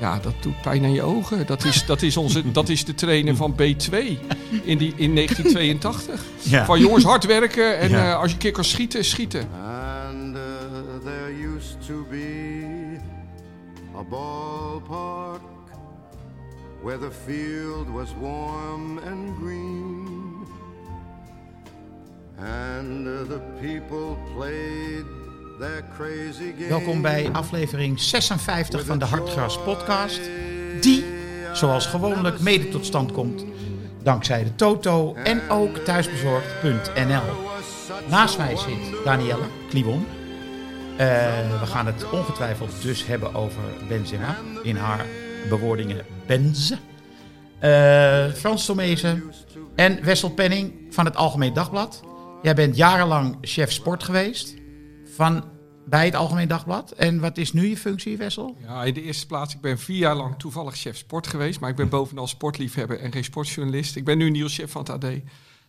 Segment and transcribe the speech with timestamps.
[0.00, 1.46] Ja, dat doet pijn aan je ogen.
[1.46, 3.96] Dat is, dat is, onze, dat is de trainer van B2
[4.62, 6.24] in, die, in 1982.
[6.42, 6.64] Ja.
[6.64, 8.10] Van jongens hard werken en Ja.
[8.10, 9.48] eh, als je een keer kan schieten, schieten.
[10.10, 10.42] And uh,
[11.04, 12.96] there used to be
[13.96, 15.40] a ballpark
[16.82, 20.06] where the field was warm and green.
[22.38, 25.04] And uh, the people played.
[26.68, 30.20] Welkom bij aflevering 56 van de Hartgras podcast.
[30.80, 31.04] Die,
[31.52, 33.44] zoals gewoonlijk, mede tot stand komt
[34.02, 37.22] dankzij de Toto en ook thuisbezorgd.nl.
[38.08, 40.06] Naast mij zit Danielle Klibon.
[40.96, 41.06] Eh,
[41.60, 44.36] we gaan het ongetwijfeld dus hebben over Benzema.
[44.62, 45.06] In haar
[45.48, 46.78] bewoordingen Benze.
[47.58, 49.22] Eh, Frans Tomezen
[49.74, 52.02] en Wessel Penning van het Algemeen Dagblad.
[52.42, 54.54] Jij bent jarenlang chef sport geweest
[55.18, 55.44] van,
[55.86, 56.90] bij het Algemeen Dagblad.
[56.90, 58.56] En wat is nu je functie, Wessel?
[58.62, 61.60] Ja, in de eerste plaats, ik ben vier jaar lang toevallig chef sport geweest.
[61.60, 63.96] Maar ik ben bovenal sportliefhebber en geen sportjournalist.
[63.96, 65.12] Ik ben nu nieuwschef van het AD.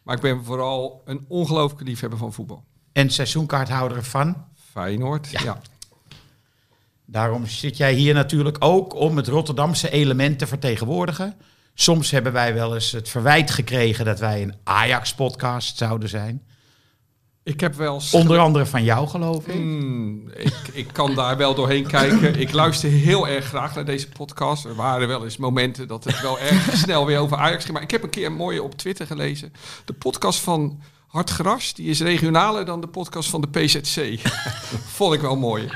[0.04, 2.64] Maar ik ben vooral een ongelooflijke liefhebber van voetbal.
[2.92, 4.46] En seizoenkaarthouder van.
[4.72, 5.62] Feyenoord, ja.
[7.06, 11.36] Daarom zit jij hier natuurlijk ook om het Rotterdamse element te vertegenwoordigen.
[11.74, 16.48] Soms hebben wij wel eens het verwijt gekregen dat wij een Ajax-podcast zouden zijn.
[17.50, 18.02] Ik heb wel...
[18.12, 19.54] Onder andere van jou, geloof ik.
[19.54, 22.40] Hmm, ik, ik kan daar wel doorheen kijken.
[22.40, 24.66] Ik luister heel erg graag naar deze podcast.
[24.66, 27.74] Er waren wel eens momenten dat het wel erg snel weer over Ajax ging.
[27.74, 29.54] Maar ik heb een keer een mooie op Twitter gelezen.
[29.86, 34.20] De podcast van Hart Gras, die is regionaler dan de podcast van de PZC.
[34.98, 35.70] Vond ik wel mooi.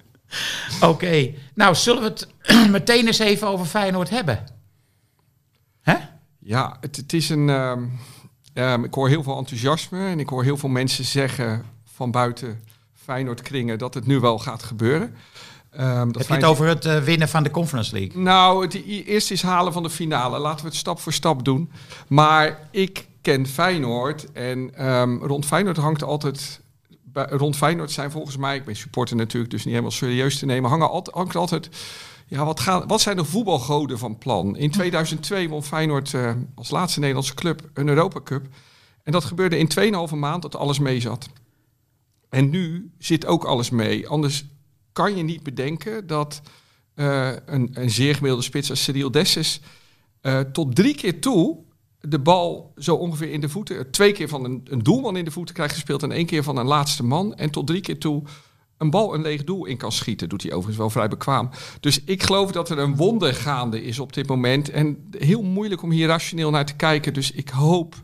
[0.80, 2.28] Oké, nou zullen we het
[2.70, 4.44] meteen eens even over Feyenoord hebben?
[5.80, 5.96] Hè?
[6.38, 7.48] Ja, het, het is een...
[7.48, 7.84] ehm,
[8.52, 12.60] ehm, ik hoor heel veel enthousiasme en ik hoor heel veel mensen zeggen van buiten
[12.94, 15.14] Feyenoord kringen dat het nu wel gaat gebeuren.
[15.70, 18.20] Ehm, dat Heb je het over het eh, winnen van de Conference League?
[18.22, 20.38] Nou, het eerst is halen van de finale.
[20.38, 21.70] Laten we het stap voor stap doen.
[22.06, 26.60] Maar ik ken Feyenoord en ehm, rond Feyenoord hangt altijd...
[27.02, 30.46] bij- Rond Feyenoord zijn volgens mij, ik ben supporter natuurlijk, dus niet helemaal serieus te
[30.46, 31.68] nemen, hangen hangt altijd...
[32.30, 34.56] Ja, wat, gaan, wat zijn de voetbalgoden van plan?
[34.56, 38.46] In 2002 won Feyenoord eh, als laatste Nederlandse club een Europa Cup.
[39.02, 41.28] En dat gebeurde in 2,5 maand dat alles mee zat.
[42.28, 44.08] En nu zit ook alles mee.
[44.08, 44.44] Anders
[44.92, 46.42] kan je niet bedenken dat
[46.94, 49.60] eh, een, een zeer gemiddelde spits als Cyril Dessus
[50.20, 51.58] eh, tot drie keer toe
[52.00, 55.30] de bal zo ongeveer in de voeten, twee keer van een, een doelman in de
[55.30, 57.34] voeten krijgt gespeeld en één keer van een laatste man.
[57.34, 58.22] En tot drie keer toe
[58.80, 60.28] een bal een leeg doel in kan schieten.
[60.28, 61.50] Doet hij overigens wel vrij bekwaam.
[61.80, 64.70] Dus ik geloof dat er een wonder gaande is op dit moment.
[64.70, 67.14] En heel moeilijk om hier rationeel naar te kijken.
[67.14, 67.94] Dus ik hoop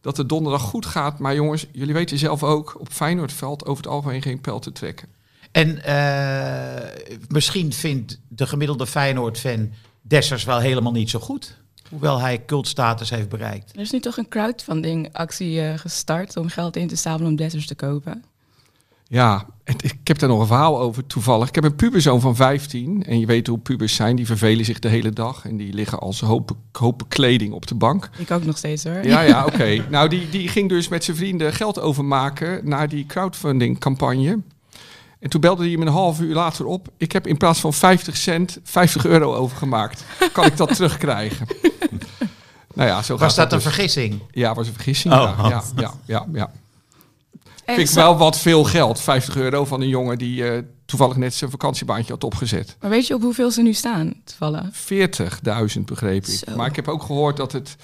[0.00, 1.18] dat het donderdag goed gaat.
[1.18, 5.08] Maar jongens, jullie weten zelf ook, op Feyenoordveld over het algemeen geen pijl te trekken.
[5.52, 11.62] En eh, misschien vindt de gemiddelde Feyenoord-fan Dessers wel helemaal niet zo goed.
[11.90, 13.74] Hoewel hij cultstatus heeft bereikt.
[13.74, 17.36] Er is nu toch een crowdfunding actie eh, gestart om geld in te zamelen om
[17.36, 18.24] Dessers te kopen.
[19.06, 21.48] Ja, het- ik heb daar nog een verhaal over toevallig.
[21.48, 23.04] Ik heb een puberzoon van 15.
[23.04, 24.16] En je weet hoe pubers zijn.
[24.16, 25.44] Die vervelen zich de hele dag.
[25.44, 28.10] En die liggen als hopen, hopen kleding op de bank.
[28.18, 29.06] Ik ook nog steeds hoor.
[29.06, 29.84] Ja, ja, oké.
[29.90, 34.38] Nou, die, die ging dus met zijn vrienden geld overmaken naar die crowdfunding campagne.
[35.20, 36.88] En toen belde hij hem een half uur later op.
[36.96, 40.04] Ik heb in plaats van 50 cent 50 euro overgemaakt.
[40.32, 41.46] Kan ik dat terugkrijgen?
[42.74, 43.66] nou ja, zo Was gaat dat een dus.
[43.74, 44.20] vergissing?
[44.30, 45.14] Ja, was een vergissing.
[45.14, 45.20] Oh.
[45.38, 46.50] ja, ja, ja, ja, ja.
[47.64, 49.00] En Vind ik wel wat veel geld.
[49.00, 52.76] 50 euro van een jongen die eh, toevallig net zijn vakantiebaantje had opgezet.
[52.80, 54.64] Maar weet je op hoeveel ze nu staan, toevallig?
[55.76, 56.38] 40.000 begreep ik.
[56.48, 56.56] Zo.
[56.56, 57.76] Maar ik heb ook gehoord dat het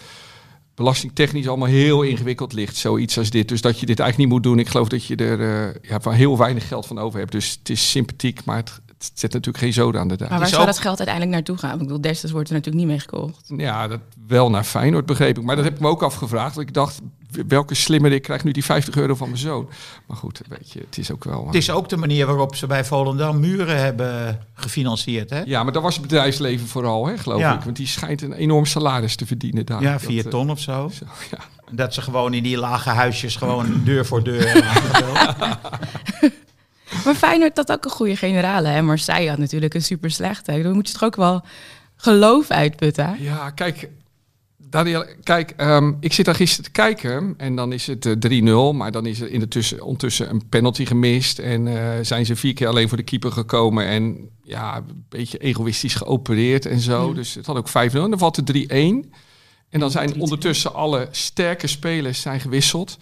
[0.74, 2.76] belastingtechnisch allemaal heel ingewikkeld ligt.
[2.76, 3.48] Zoiets als dit.
[3.48, 4.58] Dus dat je dit eigenlijk niet moet doen.
[4.58, 7.32] Ik geloof dat je er eh, ja, van heel weinig geld van over hebt.
[7.32, 10.30] Dus het is sympathiek, maar het, het zet natuurlijk geen zoden aan de dijk.
[10.30, 11.72] Maar waar is zou ook- dat geld uiteindelijk naartoe gaan?
[11.72, 13.52] Ik bedoel, Destes wordt er natuurlijk niet mee gekocht.
[13.56, 15.44] Ja, dat wel naar Feyenoord begreep ik.
[15.44, 16.54] Maar dat heb ik me ook afgevraagd.
[16.54, 17.00] Want ik dacht,
[17.48, 19.68] welke slimmerik krijgt nu die 50 euro van mijn zoon?
[20.06, 21.46] Maar goed, weet je, het is ook wel...
[21.46, 25.30] Het is ook de manier waarop ze bij Volendam muren hebben gefinancierd.
[25.30, 25.40] Hè?
[25.44, 27.54] Ja, maar dat was het bedrijfsleven vooral, hè, geloof Ja.
[27.54, 27.62] ik.
[27.62, 29.82] Want die schijnt een enorm salaris te verdienen daar.
[29.82, 30.88] Ja, vier eh, ton of zo.
[30.94, 31.38] zo, ja.
[31.70, 34.52] Dat ze gewoon in die lage huisjes gewoon deur voor deur.
[37.04, 38.68] Maar Feyenoord had ook een goede generale.
[38.68, 38.82] Hè?
[38.82, 40.62] Marseille had natuurlijk een super slechte.
[40.62, 41.44] Dan moet je toch ook wel
[41.96, 43.16] geloof uitputten.
[43.18, 43.88] Ja, kijk,
[44.70, 48.76] Daniel, kijk ehm, ik zit daar gisteren te kijken en dan is het eh, 3-0.
[48.76, 51.38] Maar dan is er in de tussen, ondertussen een penalty gemist.
[51.38, 53.86] En eh, zijn ze vier keer alleen voor de keeper gekomen.
[53.86, 57.14] En ja, een beetje egoïstisch geopereerd en zo.
[57.14, 57.72] Dus het had ook 5-0.
[57.72, 59.10] En dan valt er 3-1.
[59.68, 62.98] En dan zijn ondertussen alle sterke spelers zijn gewisseld.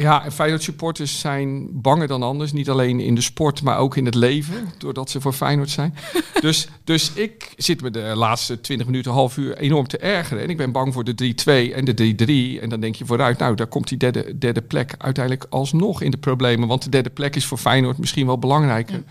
[0.00, 2.52] Ja, en Feyenoord supporters zijn banger dan anders.
[2.52, 4.68] Niet alleen in de sport, maar ook in het leven.
[4.78, 5.94] Doordat ze voor Feyenoord zijn.
[6.40, 10.42] dus, dus ik zit me de laatste 20 minuten, half uur enorm te ergeren.
[10.42, 11.34] En ik ben bang voor de
[11.70, 12.62] 3-2 en de 3-3.
[12.62, 16.10] En dan denk je vooruit, nou, daar komt die derde, derde plek uiteindelijk alsnog in
[16.10, 16.68] de problemen.
[16.68, 19.02] Want de derde plek is voor Feyenoord misschien wel belangrijker.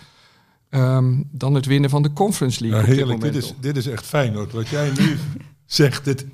[0.70, 2.80] ehm, dan het winnen van de Conference League.
[2.80, 4.54] Op dit heerlijk, dit is, dit is echt Feyenoord.
[4.54, 5.18] Wat jij nu
[5.66, 6.26] zegt, dit,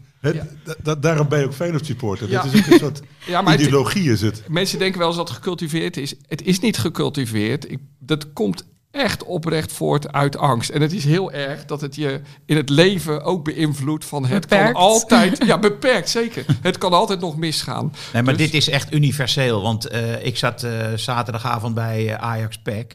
[0.83, 2.29] da- daarom ben je ook Feyenoord supporter.
[2.29, 2.41] Ja.
[2.43, 4.43] Dit is ook een soort Ja, maar het- ideologie is het.
[4.47, 6.13] Mensen denken wel eens dat het gecultiveerd is.
[6.27, 7.71] Het is niet gecultiveerd.
[7.71, 10.69] Ik, dat komt echt oprecht voort uit angst.
[10.69, 14.41] En het is heel erg dat het je in het leven ook beïnvloedt van het
[14.41, 14.71] Beperkt.
[14.73, 15.43] kan altijd...
[15.45, 16.45] Ja, beperkt, zeker.
[16.61, 17.93] Het kan altijd nog misgaan.
[18.13, 19.61] Nee, maar Dus- dit is echt universeel.
[19.61, 22.91] Want eh, ik zat eh, zaterdagavond bij eh, Ajax Pack.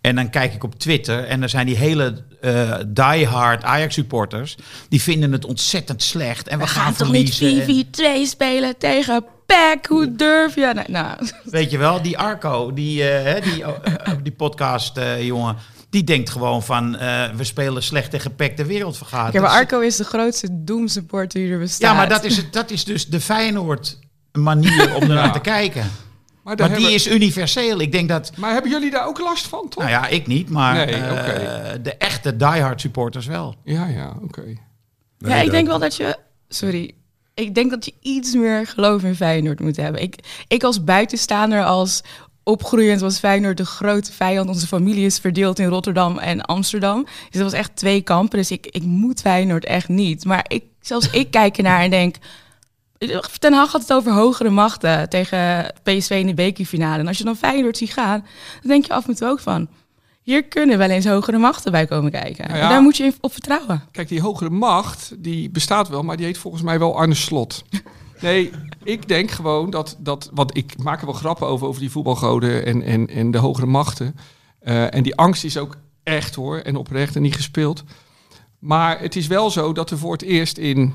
[0.00, 1.24] En dan kijk ik op Twitter.
[1.24, 4.56] En er zijn die hele eh diehard Ajax supporters.
[4.88, 6.48] Die vinden het ontzettend slecht.
[6.48, 7.84] En we, We gaan, gaan toch niet verliezen.
[8.16, 9.86] en- 4-4-2 spelen tegen PEC?
[9.86, 10.70] Hoe durf je?
[10.74, 15.22] Nou, nou, Weet je wel, die Arco, die, eh, hè, die, eh, die podcast eh,
[15.26, 15.56] jongen.
[15.90, 19.32] Die denkt gewoon van, eh, we spelen slecht tegen PEC de wereld vergaat.
[19.32, 21.90] Ja, maar Arco is de grootste doemsupporter die er bestaat.
[21.90, 23.98] Ja, maar dat is, het, dat is dus de Feyenoord
[24.32, 25.30] manier om ernaar Ja.
[25.30, 25.90] te kijken.
[26.58, 27.80] Maar, die hebben, is universeel.
[27.80, 29.82] Ik denk dat, maar hebben jullie daar ook last van, toch?
[29.82, 33.54] nou ja, ik niet, maar Nee, eh, de echte diehard supporters wel.
[33.64, 34.44] Ja, ja, oké.
[35.18, 36.16] ja, ik denk wel dat je...
[36.48, 36.94] Sorry.
[37.34, 40.02] Ik denk dat je iets meer geloof in Feyenoord moet hebben.
[40.02, 40.16] Ik,
[40.48, 42.02] ik als buitenstaander, als
[42.42, 44.48] opgroeiend was Feyenoord de grote vijand.
[44.48, 47.04] Onze familie is verdeeld in Rotterdam en Amsterdam.
[47.04, 48.38] Dus dat was echt twee kampen.
[48.38, 50.24] Dus ik, ik moet Feyenoord echt niet.
[50.24, 52.16] Maar ik, zelfs ik kijk ernaar en denk...
[53.38, 56.98] Ten Hag had het over hogere machten tegen PSV in de bekerfinale.
[56.98, 58.26] En als je dan Feyenoord ziet gaan,
[58.60, 59.68] dan denk je af en toe ook van...
[60.22, 62.44] Hier kunnen wel eens hogere machten bij komen kijken.
[62.44, 62.62] Nou ja.
[62.62, 63.82] En daar moet je op vertrouwen.
[63.90, 67.62] Kijk, die hogere macht, die bestaat wel, maar die heet volgens mij wel Arne Slot.
[68.20, 68.50] Nee,
[68.82, 72.66] ik denk gewoon dat, dat want ik maak er wel grappen over, over die voetbalgoden
[72.66, 74.16] en, en, en de hogere machten.
[74.60, 77.84] Eh, en die angst is ook echt hoor, en oprecht en niet gespeeld.
[78.58, 80.94] Maar het is wel zo dat er voor het eerst in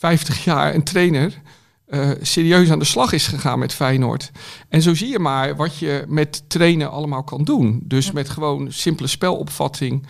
[0.00, 1.40] 50 jaar een trainer
[1.86, 4.30] eh, serieus aan de slag is gegaan met Feyenoord.
[4.68, 7.80] En zo zie je maar wat je met trainen allemaal kan doen.
[7.84, 10.06] Dus met gewoon simpele spelopvatting.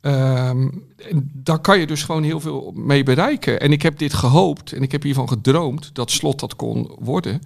[0.00, 0.68] Ehm,
[1.32, 3.60] daar kan je dus gewoon heel veel mee bereiken.
[3.60, 7.40] En ik heb dit gehoopt en ik heb hiervan gedroomd dat slot dat kon worden.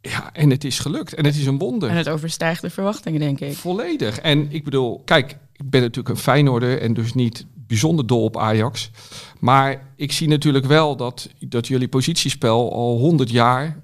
[0.00, 1.14] Ja, en het is gelukt.
[1.14, 1.88] En het is een wonder.
[1.88, 3.56] En het overstijgt de verwachtingen, denk ik.
[3.56, 4.18] Volledig.
[4.18, 8.36] En ik bedoel, kijk, ik ben natuurlijk een Feyenoorder en dus niet bijzonder dol op
[8.36, 8.90] Ajax.
[9.38, 13.80] Maar ik zie natuurlijk wel dat, dat jullie positiespel al 100 jaar,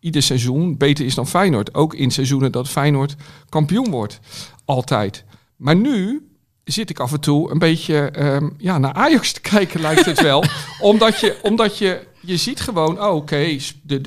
[0.00, 1.74] ieder seizoen, beter is dan Feyenoord.
[1.74, 3.16] Ook in seizoenen dat Feyenoord
[3.48, 4.20] kampioen wordt.
[4.64, 5.24] Altijd.
[5.56, 6.28] Maar nu
[6.64, 10.22] zit ik af en toe een beetje ehm, ja, naar Ajax te kijken, lijkt het
[10.22, 10.44] wel.
[10.92, 13.58] omdat je, omdat je, je ziet gewoon, oh, oké,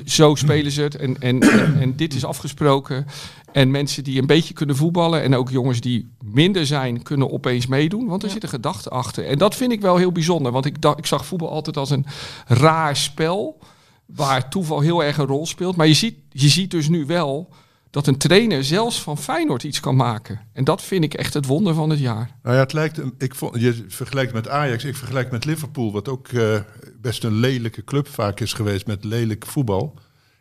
[0.04, 0.96] zo spelen ze het.
[0.96, 3.06] En, en, en, en dit is afgesproken.
[3.52, 7.66] En mensen die een beetje kunnen voetballen en ook jongens die minder zijn, kunnen opeens
[7.66, 8.06] meedoen.
[8.06, 9.26] Want er zit een gedachte achter.
[9.26, 10.52] En dat vind ik wel heel bijzonder.
[10.52, 12.06] Want ik, dacht, ik zag voetbal altijd als een
[12.46, 13.58] raar spel.
[14.06, 15.76] Waar toeval heel erg een rol speelt.
[15.76, 17.48] Maar je ziet, je ziet dus nu wel
[17.90, 20.40] dat een trainer zelfs van Feyenoord iets kan maken.
[20.52, 22.30] En dat vind ik echt het wonder van het jaar.
[22.42, 25.92] Nou ja, het lijkt, een- ik vond, je vergelijkt met Ajax, ik vergelijk met Liverpool,
[25.92, 26.58] wat ook eh,
[27.00, 29.94] best een lelijke club vaak is geweest met lelijk voetbal.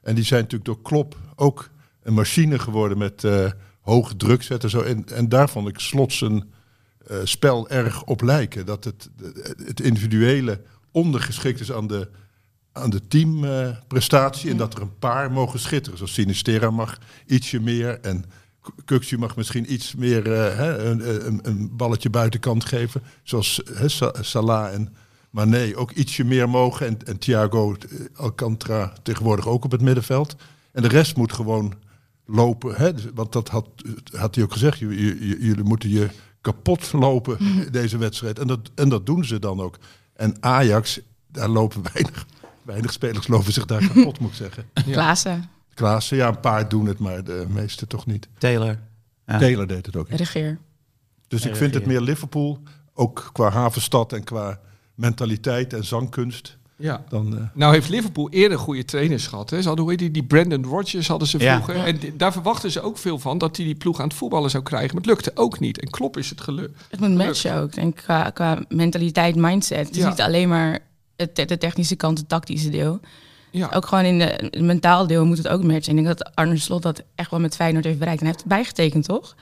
[0.03, 1.69] En die zijn natuurlijk door Klop ook
[2.07, 3.51] een machine geworden met eh
[3.87, 4.69] hoog druk zetten.
[4.69, 4.81] Zo.
[4.81, 6.43] En, en daar vond ik Slot zijn
[7.07, 8.65] eh, spel erg op lijken.
[8.65, 9.09] Dat het,
[9.65, 10.61] het individuele
[10.91, 12.09] ondergeschikt is aan de,
[12.71, 14.51] aan de teamprestatie.
[14.51, 15.97] en dat er een paar mogen schitteren.
[15.97, 17.99] Zoals Sinistera mag ietsje meer.
[17.99, 18.25] En
[18.85, 23.01] Kuksje mag misschien iets meer eh, hè, een, een, een balletje buitenkant geven.
[23.23, 23.61] Zoals
[24.21, 24.95] Salah en
[25.29, 26.87] Mané ook ietsje meer mogen.
[26.87, 27.75] En, en Thiago
[28.15, 30.35] Alcantara tegenwoordig ook op het middenveld.
[30.71, 31.73] En de rest moet gewoon
[32.27, 32.75] lopen.
[32.75, 32.91] Hè?
[33.13, 33.67] Want dat had,
[34.11, 34.79] had hij ook gezegd.
[34.79, 36.09] Jullie moeten je
[36.41, 37.37] kapot lopen
[37.71, 38.39] deze wedstrijd.
[38.39, 39.77] En dat, en dat doen ze dan ook.
[40.13, 42.25] En Ajax, daar lopen weinig,
[42.61, 44.65] weinig spelers lopen zich daar kapot, moet ik zeggen.
[44.91, 48.27] Klaassen, Klaassen, ja, een paar doen het, maar de meeste toch niet.
[48.37, 48.79] Taylor.
[49.25, 49.37] Ja.
[49.37, 50.19] Taylor deed het ook niet.
[50.19, 50.57] regeer.
[51.27, 51.89] Dus ik Ja, vind het ja.
[51.89, 52.59] meer Liverpool,
[52.93, 54.59] ook qua havenstad en qua
[54.95, 56.57] mentaliteit en zangkunst.
[56.79, 57.03] Ja.
[57.09, 59.49] Dan, eh, Nou heeft Liverpool eerder goede trainers gehad.
[59.49, 59.61] Hè.
[59.61, 61.61] Ze hadden, hoe heet die, die Brandon Rodgers hadden ze Ja.
[61.61, 61.85] vroeger.
[61.85, 64.63] En daar verwachten ze ook veel van, dat hij die ploeg aan het voetballen zou
[64.63, 64.87] krijgen.
[64.95, 65.79] Maar het lukte ook niet.
[65.79, 66.81] En Klopp is het gelukt.
[66.89, 67.73] Het moet matchen ook.
[67.75, 69.87] En qua, qua mentaliteit, mindset.
[69.87, 70.09] Het is Ja.
[70.09, 70.79] niet alleen maar
[71.15, 72.99] het, de technische kant, het tactische deel.
[73.51, 73.69] Ja.
[73.73, 75.97] Ook gewoon in de, het mentaal deel moet het ook matchen.
[75.97, 78.21] Ik denk dat Arne Slot dat echt wel met Feyenoord heeft bereikt.
[78.21, 79.35] En hij heeft het bijgetekend, toch?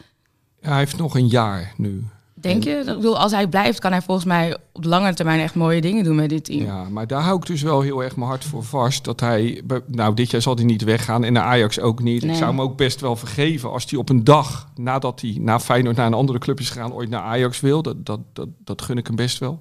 [0.62, 2.04] Ja, hij heeft nog een jaar nu.
[2.46, 2.72] Denk je?
[2.72, 5.82] Ik bedoel, als hij blijft, kan hij volgens mij op de lange termijn echt mooie
[5.82, 6.66] dingen doen met dit team.
[6.66, 9.04] Ja, maar daar hou ik dus wel heel erg mijn hart voor vast.
[9.04, 12.24] Dat hij, nou dit jaar zal hij niet weggaan en naar Ajax ook niet.
[12.24, 15.60] Ik zou hem ook best wel vergeven als hij op een dag nadat hij na
[15.60, 17.82] Feyenoord naar een andere club is gegaan, ooit naar Ajax wil.
[17.82, 19.60] Dat, dat, dat, dat gun ik hem best wel.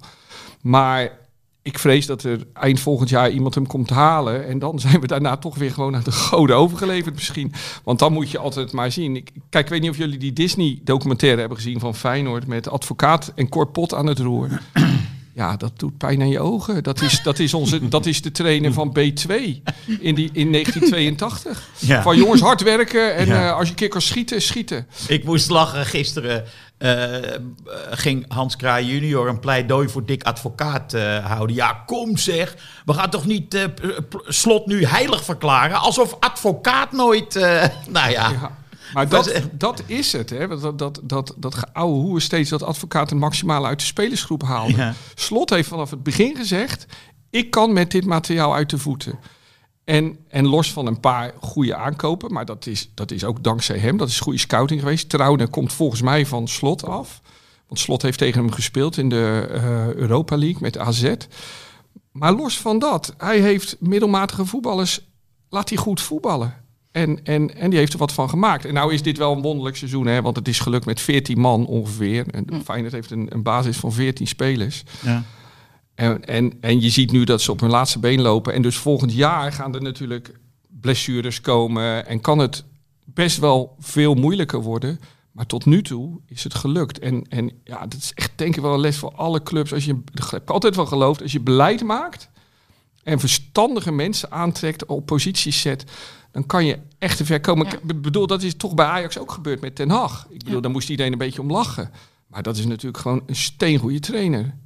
[0.61, 1.11] Maar
[1.65, 4.47] ik vrees dat er eind volgend jaar iemand hem komt halen.
[4.47, 7.53] En dan zijn we daarna toch weer gewoon aan de goden overgeleverd misschien.
[7.83, 9.15] Want dan moet je altijd maar zien.
[9.15, 12.69] Ik, kijk, ik weet niet of jullie die Disney documentaire hebben gezien van Feyenoord met
[12.69, 14.49] advocaat en Cor Pot aan het roer.
[15.37, 16.83] Ja, dat doet pijn aan je ogen.
[16.83, 19.33] Dat is, dat is, onze, dat is de trainer van B2
[19.99, 21.69] in, die, in 1982.
[21.79, 22.01] Ja.
[22.01, 23.47] Van jongens, hard werken en Ja.
[23.49, 24.87] eh, als je keer kan schieten, schieten.
[25.07, 25.85] Ik moest lachen.
[25.85, 26.43] Gisteren
[27.91, 31.55] ging Hans Kraai junior een pleidooi voor Dick Advocaat eh, houden.
[31.55, 32.55] Ja, kom zeg.
[32.85, 33.63] We gaan toch niet eh,
[34.25, 35.79] slot nu heilig verklaren?
[35.79, 37.35] Alsof advocaat nooit...
[37.35, 38.29] eh, nou ja.
[38.29, 38.57] Ja.
[38.93, 40.29] Maar Dat dat, is het.
[40.29, 40.47] Hè?
[40.47, 44.75] Dat, dat, dat, dat oude hoe steeds dat advocaat het maximale uit de spelersgroep haalde.
[44.75, 44.93] Ja.
[45.15, 46.85] Slot heeft vanaf het begin gezegd:
[47.29, 49.19] ik kan met dit materiaal uit de voeten.
[49.85, 53.77] En, en los van een paar goede aankopen, maar dat is, dat is ook dankzij
[53.77, 53.97] hem.
[53.97, 55.09] Dat is goede scouting geweest.
[55.09, 57.21] Trouwen komt volgens mij van Slot af.
[57.67, 61.13] Want Slot heeft tegen hem gespeeld in de eh, Europa League met AZ.
[62.11, 64.99] Maar los van dat, hij heeft middelmatige voetballers,
[65.49, 66.63] laat hij goed voetballen.
[66.91, 68.65] En, en, en die heeft er wat van gemaakt.
[68.65, 71.39] En nou is dit wel een wonderlijk seizoen, hè, want het is gelukt met 14
[71.39, 72.25] man ongeveer.
[72.27, 74.83] En Feyenoord heeft een, een basis van 14 spelers.
[75.01, 75.23] Ja.
[75.95, 78.53] En, en, en je ziet nu dat ze op hun laatste been lopen.
[78.53, 82.07] En dus volgend jaar gaan er natuurlijk blessures komen.
[82.07, 82.63] En kan het
[83.05, 84.99] best wel veel moeilijker worden.
[85.31, 86.99] Maar tot nu toe is het gelukt.
[86.99, 89.73] En, en ja, dat is echt denk ik wel een les voor alle clubs.
[89.73, 92.29] Als je, ik heb altijd wel geloofd, als je beleid maakt
[93.03, 95.83] en verstandige mensen aantrekt, op posities zet,
[96.31, 97.65] dan kan je echt te ver komen.
[97.65, 97.73] Ja.
[97.73, 100.27] Ik be- bedoel, dat is toch bij Ajax ook gebeurd met Ten Hag.
[100.29, 101.91] Ik bedoel, daar moest iedereen een beetje om lachen.
[102.27, 104.57] Maar dat is natuurlijk gewoon een steengoede trainer.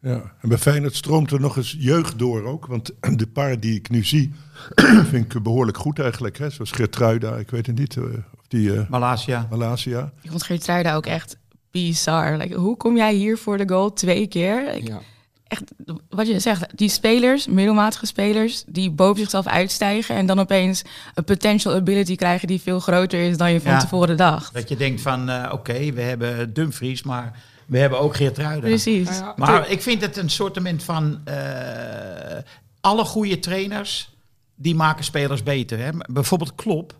[0.00, 2.66] Ja, en bij Feyenoord stroomt er nog eens jeugd door ook.
[2.66, 4.32] Want de paar die ik nu zie,
[5.10, 6.38] vind ik behoorlijk goed eigenlijk.
[6.38, 6.50] Hè?
[6.50, 7.96] Zoals Geertruida, ik weet het niet.
[7.96, 9.46] eh, of die eh Malasia.
[9.50, 10.12] Malasia.
[10.22, 11.36] Ik vond Geertruida ook echt
[11.70, 12.36] bizar.
[12.36, 14.74] Like, hoe kom jij hier voor de goal twee keer?
[14.74, 15.00] Ik- Ja.
[15.48, 15.62] Echt,
[16.08, 20.82] wat je zegt, die spelers, middelmatige spelers, die boven zichzelf uitstijgen en dan opeens
[21.14, 23.78] een potential ability krijgen die veel groter is dan je van Ja.
[23.78, 24.54] tevoren dacht.
[24.54, 29.08] Dat je denkt van, eh, oké, we hebben Dumfries, maar we hebben ook Geert Precies.
[29.08, 31.20] Nou ja, Maar ik vind het een soort van...
[31.24, 32.42] eh,
[32.80, 34.10] alle goede trainers,
[34.54, 35.78] die maken spelers beter.
[35.78, 35.90] Hè?
[36.10, 36.96] Bijvoorbeeld Klop.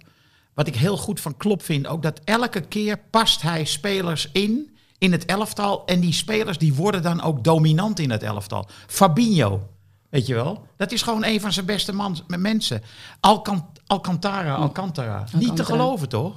[0.55, 4.77] Wat ik heel goed van Klop vind, ook dat elke keer past hij spelers in,
[4.99, 5.87] in het elftal.
[5.87, 8.69] En die spelers die worden dan ook dominant in het elftal.
[8.87, 9.69] Fabinho,
[10.11, 10.67] weet je wel?
[10.77, 12.83] Dat is gewoon een van zijn beste man, mensen.
[13.21, 15.25] Alcan, Alcantara, Alcantara.
[15.33, 16.37] Niet te geloven, toch?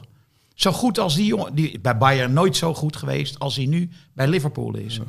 [0.62, 3.90] Zo goed als die jongen, die bij Bayern nooit zo goed geweest als hij nu
[4.14, 5.00] bij Liverpool is.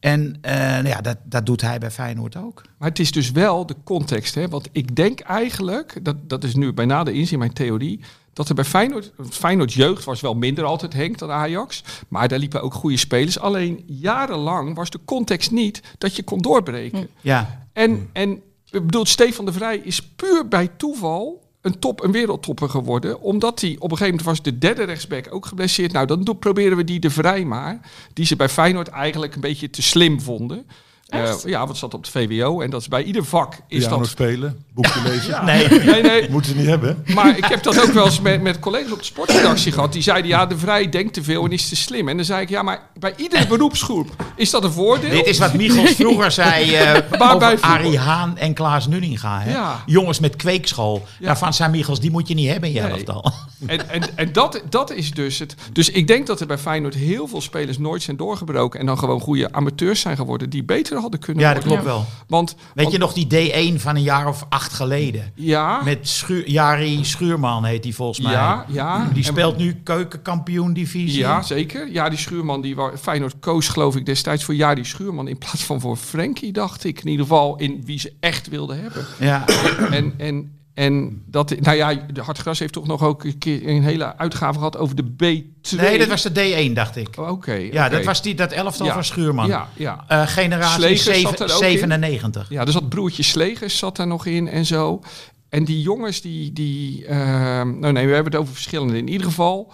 [0.00, 2.62] En eh, nou ja, dat, dat doet hij bij Feyenoord ook.
[2.78, 4.34] Maar het is dus wel de context.
[4.34, 4.48] Hè?
[4.48, 8.00] Want ik denk eigenlijk, dat, dat is nu bijna de inzien, mijn theorie,
[8.32, 11.82] dat er bij Feyenoord, Feyenoord jeugd was wel minder altijd Henk dan Ajax.
[12.08, 13.38] Maar daar liepen ook goede spelers.
[13.38, 17.08] Alleen jarenlang was de context niet dat je kon doorbreken.
[17.20, 18.30] Ja, En, en
[18.70, 23.20] ik bedoel, Stefan de Vrij is puur bij toeval een top, een wereldtopper geworden.
[23.20, 25.92] Omdat hij op een gegeven moment was de derde rechtsback ook geblesseerd.
[25.92, 27.80] Nou, dan proberen we die de Vrij maar.
[28.12, 30.66] Die ze bij Feyenoord eigenlijk een beetje te slim vonden.
[31.06, 33.78] Eh, ja, want het zat op het VWO en dat is bij ieder vak is
[33.78, 34.06] Piano dat.
[34.06, 35.44] spelen, boekje lezen.
[35.44, 35.68] nee.
[35.92, 36.30] Nee, nee.
[36.30, 37.04] Moeten ze niet hebben.
[37.14, 39.92] Maar ik heb dat ook wel eens met, met collega's op de sportredactie gehad.
[39.92, 42.08] Die zeiden, ja, de Vrij denkt te veel en is te slim.
[42.08, 45.10] En dan zei ik, ja, maar bij iedere beroepsgroep is dat een voordeel.
[45.10, 47.60] Dit is wat Michels vroeger zei eh bij over.
[47.60, 49.40] Arie Haan en Klaas Nuninga.
[49.40, 49.50] Hè?
[49.50, 49.82] Ja.
[49.86, 51.06] Jongens met kweekschool.
[51.18, 51.26] Ja.
[51.26, 52.90] Daarvan zijn Michels, die moet je niet hebben in je Nee.
[52.90, 53.32] elftal.
[53.66, 55.54] En, en, en dat, dat is dus het.
[55.72, 58.80] Dus ik denk dat er bij Feyenoord heel veel spelers nooit zijn doorgebroken.
[58.80, 60.50] En dan gewoon goede amateurs zijn geworden.
[60.50, 61.82] Die beter hadden kunnen Ja, dat worden.
[61.82, 62.06] klopt wel.
[62.28, 63.26] Want, Weet want- je nog die
[63.76, 65.32] D1 van een jaar of acht geleden?
[65.34, 68.32] Ja, Met Schuur, Jari Schuurman heet die volgens mij.
[68.32, 69.04] ja, ja.
[69.12, 71.18] Die En- speelt nu keukenkampioen divisie.
[71.18, 71.92] Ja, zeker.
[71.92, 75.64] Ja, die Schuurman, die wa- Feyenoord koos geloof ik destijds voor Jari Schuurman in plaats
[75.64, 77.00] van voor Frenkie, dacht ik.
[77.00, 79.04] In ieder geval in wie ze echt wilden hebben.
[79.20, 79.44] Ja.
[79.90, 83.82] En, en, en dat, nou ja, de Hartgras heeft toch nog ook een keer een
[83.82, 85.76] hele uitgave gehad over de B2.
[85.76, 87.08] Nee, dat was de D1, dacht ik.
[87.18, 87.52] Oh, Oké.
[87.52, 88.92] Ja, dat was die, dat elftal Ja.
[88.92, 89.46] van Schuurman.
[89.46, 90.04] Ja, ja.
[90.08, 91.68] Eh, generatie Slegers zeven- zat er ook in.
[91.70, 92.48] 97.
[92.48, 95.00] Ja, er zat broertje Slegers zat daar nog in en zo.
[95.48, 96.52] En die jongens, die...
[96.52, 98.96] die ehm, nou nee, we hebben het over verschillende.
[98.98, 99.72] In ieder geval,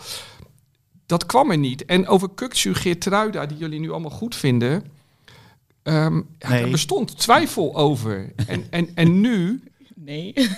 [1.07, 1.85] dat kwam er niet.
[1.85, 4.85] En over Kuksu, Geertruida, die jullie nu allemaal goed vinden...
[5.83, 8.33] ehm ja, er bestond twijfel over.
[8.47, 9.63] En, en, en nu...
[10.05, 10.33] Nee.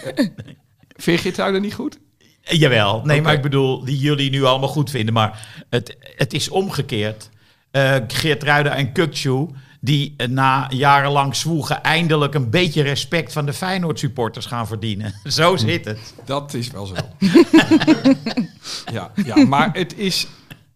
[0.96, 1.98] Vind je niet goed?
[2.42, 5.14] Eh, Jawel, nee, maar ik bedoel, die jullie nu allemaal goed vinden.
[5.14, 7.30] Maar het, het is omgekeerd.
[7.70, 9.48] Eh Geert Ruida en Kukcu,
[9.80, 11.82] die eh, na jarenlang zwoegen...
[11.82, 15.14] eindelijk een beetje respect van de Feyenoord-supporters gaan verdienen.
[15.24, 16.14] Zo zit het.
[16.24, 16.94] Dat is wel zo.
[18.92, 20.26] ja, ja, maar het is,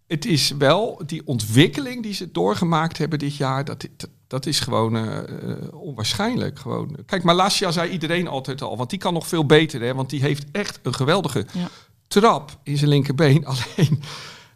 [0.07, 3.65] het is wel die ontwikkeling die ze doorgemaakt hebben dit jaar.
[3.65, 5.25] Dat, dat, dat is gewoon eh, eh,
[5.73, 6.59] onwaarschijnlijk.
[6.59, 6.97] Gewoon.
[7.07, 8.77] Kijk, Malasia zei iedereen altijd al.
[8.77, 9.81] Want die kan nog veel beter.
[9.81, 11.69] Hè, want die heeft echt een geweldige Ja.
[12.09, 13.47] trap in zijn linkerbeen.
[13.77, 14.03] Alleen,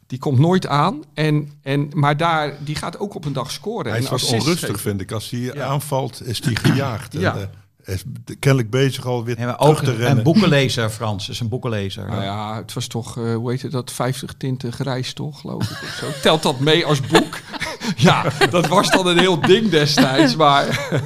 [0.07, 1.03] die komt nooit aan.
[1.15, 3.91] En, en, maar daar, die gaat ook op een dag scoren.
[3.93, 4.79] Hij is wat onrustig, geven.
[4.79, 5.13] vind ik.
[5.13, 5.65] Als hij Ja.
[5.65, 7.13] aanvalt, is hij gejaagd.
[7.19, 7.35] Ja.
[7.37, 7.41] En,
[7.85, 8.03] eh, is
[8.39, 10.17] kennelijk bezig alweer Ja, terug ook te een, rennen.
[10.17, 11.29] een boekenlezer, Frans.
[11.29, 12.07] is een boekenlezer.
[12.09, 15.63] Nou ja, het was toch, eh, hoe heet het, dat 50 tinten grijs toch, geloof
[15.71, 15.83] ik.
[15.83, 16.21] Of zo.
[16.23, 17.39] Telt dat mee als boek?
[17.97, 20.67] ja, dat was dan een heel ding destijds, maar...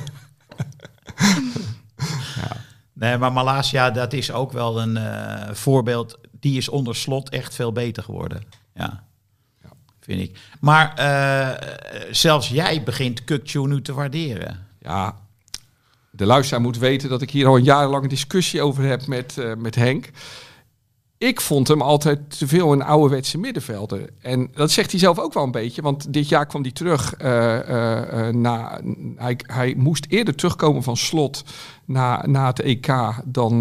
[2.99, 6.19] Nee, maar Malasia, dat is ook wel een eh, voorbeeld.
[6.41, 8.43] Die is onder slot echt veel beter geworden.
[8.75, 9.05] Ja,
[10.01, 10.39] vind ik.
[10.61, 11.69] Maar eh,
[12.11, 14.67] zelfs jij begint Kukcu nu te waarderen.
[14.81, 15.17] Ja,
[16.11, 19.55] de luisteraar moet weten dat ik hier al een jarenlange discussie over heb met, eh,
[19.55, 20.11] met Henk.
[21.19, 24.11] Ik vond hem altijd te veel een ouderwetse middenvelder.
[24.21, 25.83] En dat zegt hij zelf ook wel een beetje.
[25.83, 27.15] Want dit jaar kwam hij terug.
[27.15, 28.81] eh, eh, eh, na,
[29.17, 31.45] hij, hij moest eerder terugkomen van slot
[31.85, 32.93] na, na het EK
[33.25, 33.59] dan,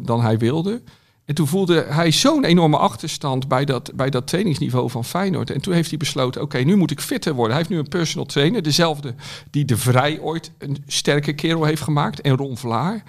[0.00, 0.82] dan hij wilde.
[1.24, 5.50] En toen voelde hij zo'n enorme achterstand bij dat, bij dat trainingsniveau van Feyenoord.
[5.50, 7.50] En toen heeft hij besloten, oké, nu moet ik fitter worden.
[7.50, 9.14] Hij heeft nu een personal trainer, dezelfde
[9.50, 12.20] die de Vrij ooit een sterke kerel heeft gemaakt.
[12.20, 13.02] En Ron Vlaar.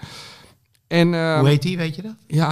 [0.88, 2.16] En, eh, Hoe heet die, weet je dat?
[2.28, 2.52] ja,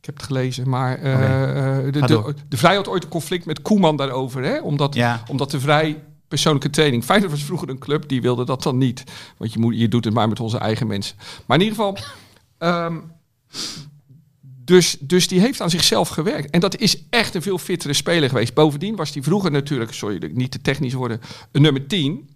[0.00, 3.44] ik heb het gelezen, maar eh, eh, de, de, de Vrij had ooit een conflict
[3.46, 4.42] met Koeman daarover.
[4.42, 4.60] Hè?
[4.60, 5.22] Omdat, Ja.
[5.28, 7.04] omdat de Vrij persoonlijke training...
[7.04, 9.04] Feyenoord was vroeger een club, die wilde dat dan niet.
[9.36, 11.16] Want je, moet, je doet het maar met onze eigen mensen.
[11.46, 11.98] Maar in ieder geval...
[12.58, 12.96] ehm,
[14.64, 16.50] dus, dus die heeft aan zichzelf gewerkt.
[16.50, 18.54] En dat is echt een veel fittere speler geweest.
[18.54, 21.20] Bovendien was hij vroeger natuurlijk, sorry, niet te technisch worden,
[21.52, 22.30] een nummer 10.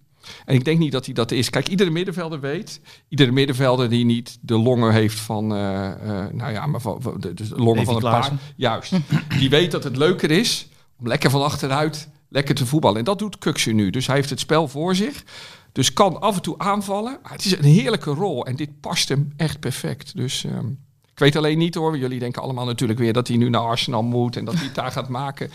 [0.45, 1.51] En ik denk niet dat hij dat is.
[1.51, 6.53] Kijk, iedere middenvelder weet, iedere middenvelder die niet de longen heeft van, eh, eh, nou
[6.53, 8.33] ja, maar van, de, de longen van een paard.
[8.57, 8.93] Juist.
[9.39, 12.99] die weet dat het leuker is om lekker van achteruit, lekker te voetballen.
[12.99, 13.91] En dat doet Kuksu nu.
[13.91, 15.25] Dus hij heeft het spel voor zich.
[15.73, 17.19] Dus kan af en toe aanvallen.
[17.23, 18.47] Maar het is een heerlijke rol.
[18.47, 20.17] En dit past hem echt perfect.
[20.17, 20.67] Dus ehm,
[21.13, 21.99] ik weet alleen niet hoor.
[21.99, 24.37] Jullie denken allemaal natuurlijk weer dat hij nu naar Arsenal moet.
[24.37, 25.51] En dat hij het daar gaat maken.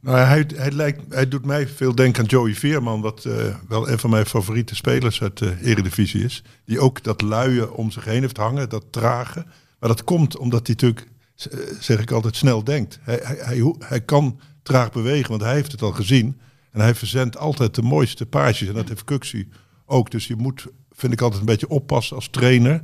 [0.00, 3.88] Nou, hij, hij, lijkt, hij doet mij veel denken aan Joey Veerman, wat eh, wel
[3.88, 6.42] een van mijn favoriete spelers uit de Eredivisie is.
[6.64, 9.46] Die ook dat luie om zich heen heeft hangen, dat trage.
[9.78, 12.98] Maar dat komt omdat hij natuurlijk, eh, zeg ik altijd, snel denkt.
[13.02, 16.40] Hij, hij, hij, kan traag bewegen, want hij heeft het al gezien.
[16.70, 18.68] En hij verzendt altijd de mooiste paasjes.
[18.68, 19.48] En dat heeft Kuxi
[19.86, 20.10] ook.
[20.10, 22.82] Dus je moet, vind ik altijd een beetje oppassen als trainer...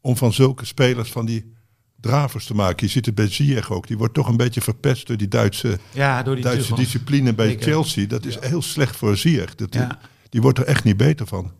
[0.00, 1.55] om van zulke spelers van die
[2.00, 2.86] dravers te maken.
[2.86, 3.86] Je ziet het bij Ziyech ook.
[3.86, 7.46] Die wordt toch een beetje verpest door die Duitse Ja, door die Duitse discipline bij
[7.48, 7.62] Zeker.
[7.62, 9.54] Chelsea, dat is heel slecht voor Ziyech.
[9.54, 9.98] Dat, Ja.
[10.28, 11.52] Die wordt er echt niet beter van.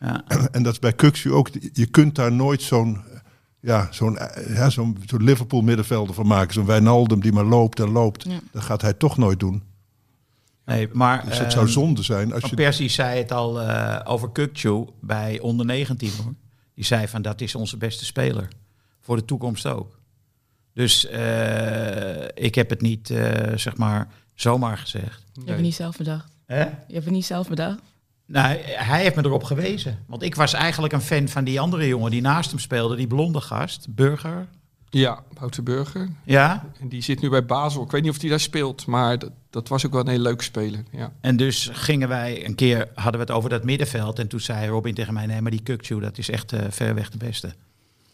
[0.00, 0.24] Ja.
[0.52, 1.48] En dat is bij Kuxu ook.
[1.72, 2.98] Je kunt daar nooit zo'n
[3.60, 6.54] ja, zo'n ja, zo'n zo'n Liverpool middenvelder van maken.
[6.54, 8.24] Zo'n Wijnaldum die maar loopt en loopt.
[8.28, 8.38] Ja.
[8.52, 9.62] Dat gaat hij toch nooit doen.
[10.64, 12.56] Nee, maar Dus het zou ehm, zonde zijn als je...
[12.56, 16.34] Persie zei het al eh, over Kukcu bij onder 19 hoor.
[16.74, 18.48] Die zei van dat is onze beste speler.
[19.04, 19.98] Voor de toekomst ook.
[20.72, 25.22] Dus eh, ik heb het niet eh, zeg maar zomaar gezegd.
[25.32, 26.32] Je hebt het niet zelf bedacht.
[26.46, 26.60] Hè?
[26.60, 27.78] Je hebt het niet zelf bedacht.
[28.26, 29.98] Nou, hij heeft me erop gewezen.
[30.06, 33.06] Want ik was eigenlijk een fan van die andere jongen die naast hem speelde, die
[33.06, 34.46] blonde gast, Burger.
[34.90, 36.08] Ja, Wouter Burger.
[36.24, 37.82] Ja, En die zit nu bij Basel.
[37.82, 40.22] Ik weet niet of hij daar speelt, maar dat, dat was ook wel een hele
[40.22, 40.82] leuke speler.
[40.90, 41.12] Ja.
[41.20, 44.18] en dus gingen wij een keer, hadden we het over dat middenveld.
[44.18, 46.94] En toen zei Robin tegen mij, nee, maar die Kukcu, dat is echt eh, ver
[46.94, 47.54] weg de beste.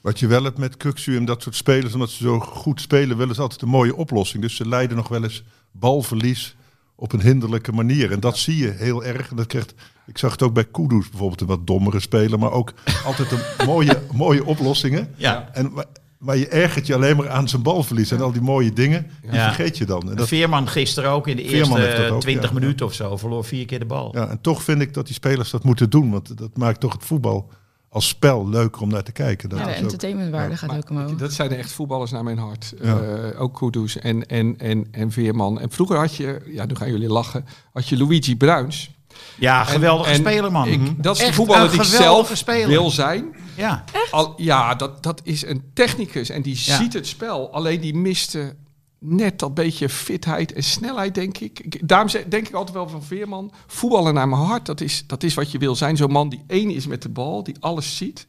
[0.01, 3.17] Wat je wel hebt met Kuxu en dat soort spelers, omdat ze zo goed spelen,
[3.17, 4.43] willen ze altijd een mooie oplossing.
[4.43, 6.57] Dus ze leiden nog wel eens balverlies
[6.97, 8.13] op een hinderlijke manier.
[8.13, 9.31] En dat zie je heel erg.
[9.31, 9.75] En dat krijgt,
[10.07, 12.73] ik zag het ook bij Kudus bijvoorbeeld, een wat dommere speler, maar ook
[13.05, 15.15] altijd een mooie, mooie oplossingen.
[15.17, 15.49] Ja.
[15.53, 15.73] En
[16.19, 19.33] maar je ergert je alleen maar aan zijn balverlies en al die mooie dingen, die
[19.33, 19.53] Ja.
[19.53, 20.11] vergeet je dan.
[20.11, 22.55] En, dat, Veerman gisteren ook in de Veerman eerste ook, 20 ja.
[22.59, 23.17] minuten of zo.
[23.17, 24.17] Verloor vier keer de bal.
[24.17, 26.93] ja, en toch vind ik dat die spelers dat moeten doen, want dat maakt toch
[26.93, 27.51] het voetbal
[27.93, 29.49] als spel leuker om naar te kijken.
[29.49, 31.15] Dat Ja, de entertainmentwaarde gaat Maar ook omhoog.
[31.17, 32.73] Dat zijn echt voetballers naar mijn hart.
[32.83, 32.99] Ja.
[33.01, 35.61] Eh, ook Kudus en, en, en, en Veerman.
[35.61, 38.91] En vroeger had je, ja, nu gaan jullie lachen, had je Luigi Bruins.
[39.39, 40.69] Ja, geweldige En- speler, man.
[40.71, 40.85] Mhm.
[40.85, 42.69] Ik, dat is de Echt voetballer een die ik zelf speler.
[42.69, 43.25] wil zijn.
[43.57, 43.85] Ja.
[44.11, 46.77] Al, ja, dat, dat is een technicus en die Ja.
[46.77, 47.53] ziet het spel.
[47.53, 48.57] Alleen die miste
[49.03, 51.89] net dat beetje fitheid en snelheid, denk ik.
[51.89, 53.53] daarom zeg- denk ik altijd wel van Veerman.
[53.67, 55.97] Voetballen naar mijn hart, dat is, dat is wat je wil zijn.
[55.97, 58.27] Zo'n man die één is met de bal, die alles ziet.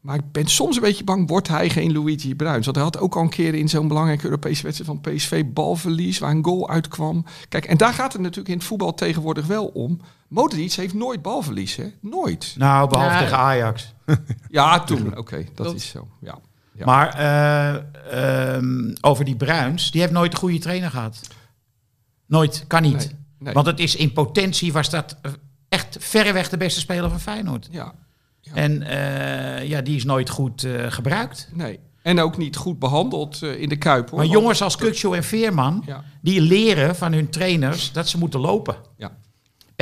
[0.00, 2.64] Maar ik ben soms een beetje bang, wordt hij geen Luigi Bruins?
[2.64, 6.18] Want hij had ook al een keer in zo'n belangrijke Europese wedstrijd van PSV balverlies,
[6.18, 7.24] waar een goal uitkwam.
[7.48, 10.00] Kijk, en daar gaat het natuurlijk in het voetbal tegenwoordig wel om.
[10.28, 11.84] Modric heeft nooit balverlies, hè?
[12.00, 12.54] Nooit.
[12.58, 13.20] Nou, behalve Ja.
[13.20, 13.94] tegen Ajax.
[14.50, 15.16] Ja, toen.
[15.18, 15.74] Oké, dat Klopt.
[15.76, 16.08] is zo.
[16.20, 16.38] Ja.
[16.84, 16.88] Ja.
[16.88, 21.20] Maar eh, ehm, over die Bruins, die heeft nooit een goede trainer gehad.
[22.26, 22.96] Nooit, kan niet.
[22.96, 23.54] Nee, nee.
[23.54, 25.32] Want het is in potentie was dat eh,
[25.68, 27.68] echt verreweg de beste speler van Feyenoord.
[27.70, 27.94] Ja,
[28.54, 31.48] En eh, ja, die is nooit goed gebruikt.
[31.52, 31.78] nee.
[32.02, 34.08] En ook niet goed behandeld eh, in de Kuip.
[34.10, 34.18] Hoor.
[34.18, 36.04] Maar jongens als Kukçu en Veerman, Ja.
[36.20, 38.76] die leren van hun trainers dat ze moeten lopen.
[38.96, 39.10] Ja.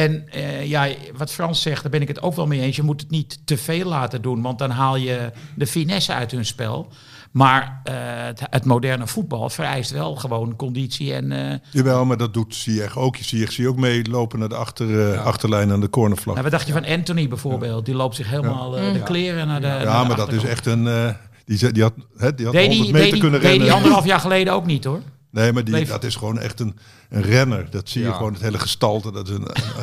[0.00, 2.76] En eh, ja, wat Frans zegt, daar ben ik het ook wel mee eens.
[2.76, 6.30] Je moet het niet te veel laten doen, want dan haal je de finesse uit
[6.30, 6.88] hun spel.
[7.30, 11.32] Maar eh, het, het moderne voetbal vereist wel gewoon conditie en...
[11.32, 13.16] eh, Jawel, maar dat doet Ziyech ook.
[13.16, 16.34] Ziyech zie je ook meelopen naar de achter, eh, achterlijn aan de cornervlag.
[16.34, 17.84] nou, wat dacht je van Anthony bijvoorbeeld?
[17.86, 20.66] Die loopt zich helemaal de kleren naar de naar ja, de maar dat is echt
[20.66, 20.86] een...
[20.86, 21.08] eh,
[21.44, 23.76] die, die had, hè, die had Deed 100 die, meter die, kunnen deed die rennen.
[23.76, 25.00] anderhalf jaar geleden ook niet hoor.
[25.30, 26.76] Nee, maar die, Bleef- dat is gewoon echt een,
[27.08, 27.70] een renner.
[27.70, 28.14] Dat zie je Ja.
[28.16, 29.12] gewoon, het hele gestalte.
[29.12, 29.42] Dat is een,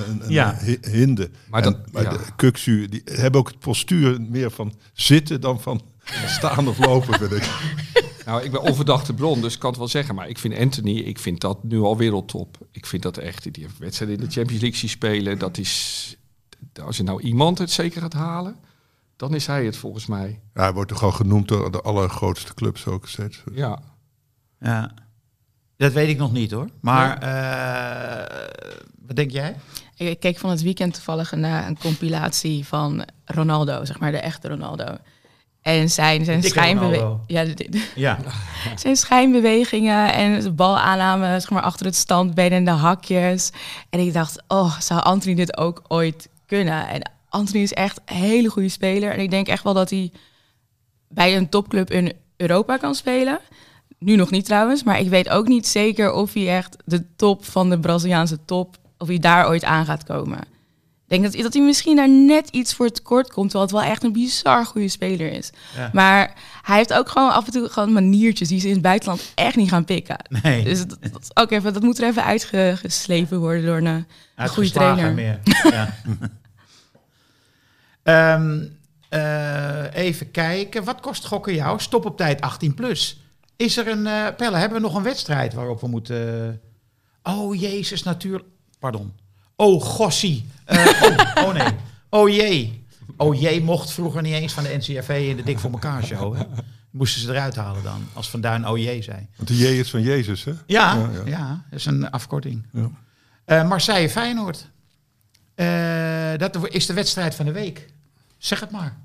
[0.09, 0.57] een, een Ja.
[0.81, 1.29] hinde.
[1.49, 2.09] Maar En- dat- maar ja.
[2.09, 5.81] de Kuksu, die hebben ook het postuur meer van zitten dan van
[6.25, 7.49] staan of lopen, vind ik.
[8.25, 10.15] Nou, ik ben onverdachte bron, dus ik kan het wel zeggen.
[10.15, 12.57] Maar ik vind Anthony, ik vind dat nu al wereldtop.
[12.71, 15.39] Ik vind dat echt, die heeft wedstrijden in de Champions League zien spelen.
[15.39, 16.15] Dat is,
[16.83, 18.55] als je nou iemand het zeker gaat halen,
[19.15, 20.39] dan is hij het volgens mij.
[20.53, 23.43] Ja, hij wordt toch al genoemd door de allergrootste clubs ook steeds.
[23.53, 23.79] Ja.
[24.59, 24.93] Ja.
[25.77, 26.67] Dat weet ik nog niet hoor.
[26.81, 28.55] Maar eh,
[29.05, 29.55] wat denk jij?
[29.95, 34.47] Ik keek van het weekend toevallig naar een compilatie van Ronaldo, zeg maar de echte
[34.47, 34.97] Ronaldo.
[35.61, 36.95] En zijn, zijn, schijnbewe-
[37.95, 38.17] Ja.
[38.75, 43.51] zijn schijnbewegingen en de balaanname zeg maar, achter het standbeen en de hakjes.
[43.89, 46.87] En ik dacht, oh, zou Anthony dit ook ooit kunnen?
[46.87, 49.11] En Anthony is echt een hele goede speler.
[49.11, 50.11] En ik denk echt wel dat hij
[51.09, 53.39] bij een topclub in Europa kan spelen.
[53.99, 57.45] Nu nog niet trouwens, maar ik weet ook niet zeker of hij echt de top
[57.45, 60.39] van de Braziliaanse top, of hij daar ooit aan gaat komen.
[61.07, 63.91] Ik denk dat, dat hij misschien daar net iets voor tekort komt, terwijl het wel
[63.91, 65.49] echt een bizar goede speler is.
[65.75, 65.89] Ja.
[65.93, 69.31] Maar hij heeft ook gewoon af en toe gewoon maniertjes die ze in het buitenland
[69.35, 70.17] echt niet gaan pikken.
[70.43, 70.63] Nee.
[70.63, 74.05] Dus dat, dat, ook even, dat moet er even uitgeslepen worden door een,
[74.35, 75.13] een goede trainer.
[75.13, 75.39] Meer.
[75.71, 75.93] Ja.
[78.03, 78.63] Ehm,
[79.09, 80.83] eh, even kijken.
[80.83, 81.79] Wat kost gokken jou?
[81.79, 83.21] Stop op tijd 18 plus.
[83.57, 84.07] Is er een...
[84.07, 86.61] eh Pelle, hebben we nog een wedstrijd waarop we moeten...
[87.23, 88.45] Oh, jezus, natuurlijk...
[88.79, 89.13] Pardon.
[89.55, 90.45] Oh, gossie.
[90.65, 91.73] Eh, oh, oh nee.
[92.09, 92.85] Oh jee.
[93.17, 96.35] Oh jee mocht vroeger niet eens van de NCRV in de Dik voor elkaar show.
[96.37, 96.43] Hè?
[96.91, 98.07] Moesten ze eruit halen dan.
[98.13, 99.27] Als Van Duin oh jee zei.
[99.35, 100.51] Want de J is van Jezus, hè?
[100.51, 101.63] Ja, Ja, ja, ja.
[101.69, 102.65] dat is een afkorting.
[102.73, 102.89] Ja.
[103.45, 104.69] Eh, Marseille Feyenoord.
[105.55, 107.87] Eh, dat is de wedstrijd van de week.
[108.37, 108.97] Zeg het maar.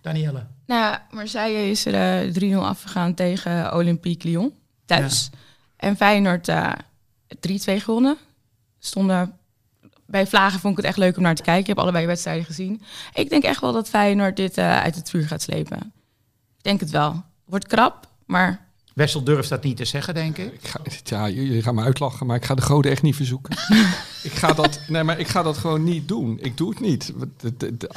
[0.00, 0.46] Danielle.
[0.66, 4.52] Nou, Marseille is er eh, 3-0 afgegaan tegen Olympique Lyon
[4.84, 5.30] thuis.
[5.76, 6.72] En Feyenoord eh
[7.28, 8.16] 3-2 gewonnen.
[8.78, 9.38] Stonden
[10.06, 11.62] bij Vlagen vond ik het echt leuk om naar te kijken.
[11.62, 12.82] Ik heb allebei wedstrijden gezien.
[13.14, 15.78] Ik denk echt wel dat Feyenoord dit eh, uit het vuur gaat slepen.
[16.56, 17.22] Ik denk het wel.
[17.44, 18.67] Wordt krap, maar
[18.98, 20.52] Wessel durft dat niet te zeggen, denk ik.
[20.52, 23.56] Ik ga, ja, jullie gaan me uitlachen, maar ik ga de goden echt niet verzoeken.
[24.28, 26.38] ik, ga dat, nee, maar ik ga dat gewoon niet doen.
[26.40, 27.12] Ik doe het niet.
[27.56, 27.90] De-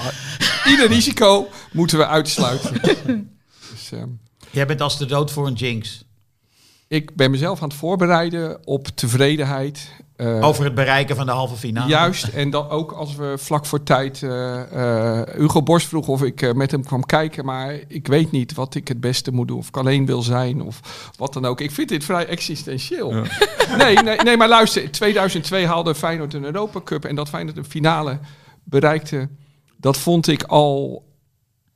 [0.67, 2.81] ieder risico moeten we uitsluiten.
[3.71, 4.07] dus, ehm,
[4.49, 6.03] Jij bent als de dood voor een jinx.
[6.87, 9.89] ik ben mezelf aan het voorbereiden op tevredenheid.
[10.21, 11.89] Eh, Over het bereiken van de halve finale.
[11.89, 14.23] Juist, en dan ook als we vlak voor tijd...
[14.23, 18.53] eh, eh, Hugo Borst vroeg of ik met hem kwam kijken, maar ik weet niet
[18.53, 19.57] wat ik het beste moet doen.
[19.57, 21.61] Of ik alleen wil zijn, of wat dan ook.
[21.61, 23.13] Ik vind dit vrij existentieel.
[23.77, 27.57] Nee, nee, nee, maar luister, in 2002 haalde Feyenoord een Europa Cup en dat Feyenoord
[27.57, 28.19] een finale
[28.63, 29.29] bereikte,
[29.77, 31.03] dat vond ik al...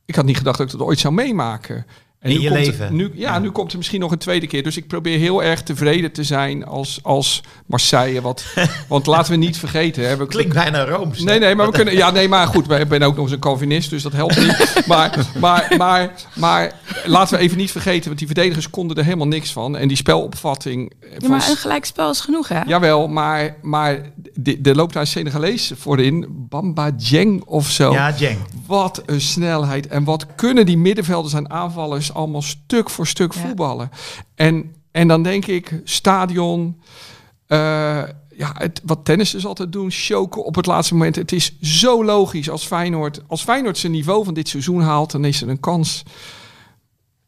[0.05, 1.85] Ik had niet gedacht dat ik dat ooit zou meemaken.
[2.25, 2.85] En In nu je komt leven.
[2.85, 3.39] Er, nu, ja, Ja.
[3.39, 4.63] nu komt er misschien nog een tweede keer.
[4.63, 8.21] Dus ik probeer heel erg tevreden te zijn als, als Marseille.
[8.21, 8.45] Wat,
[8.87, 10.07] want laten we niet vergeten.
[10.07, 11.19] Hè, we, Klinkt bijna Rooms.
[11.23, 11.95] Nee, nee, maar we kunnen.
[11.95, 12.71] Ja, nee, maar goed.
[12.71, 14.53] Ik ben ook nog eens een Calvinist, dus dat helpt niet.
[14.87, 16.71] Maar, maar, maar, maar
[17.05, 19.77] laten we even niet vergeten, want die verdedigers konden er helemaal niks van.
[19.77, 20.91] En die spelopvatting.
[21.01, 22.61] Ja, van maar een gelijkspel is genoeg, hè?
[22.65, 24.01] Jawel, maar, maar
[24.33, 26.25] de- er loopt daar een Senegalees voorin.
[26.29, 27.91] Bamba Dieng of zo.
[27.91, 28.37] Ja, Jeng.
[28.67, 29.87] Wat een snelheid.
[29.87, 33.39] En wat kunnen die middenvelders en aanvallers allemaal stuk voor stuk Ja.
[33.39, 33.89] voetballen.
[34.35, 36.81] En, en dan denk ik, stadion...
[37.47, 38.03] eh,
[38.37, 41.15] ja, het, wat tennissers altijd doen, choken op het laatste moment.
[41.15, 43.21] Het is zo logisch als Feyenoord...
[43.27, 46.03] Als Feyenoord zijn niveau van dit seizoen haalt, dan is er een kans...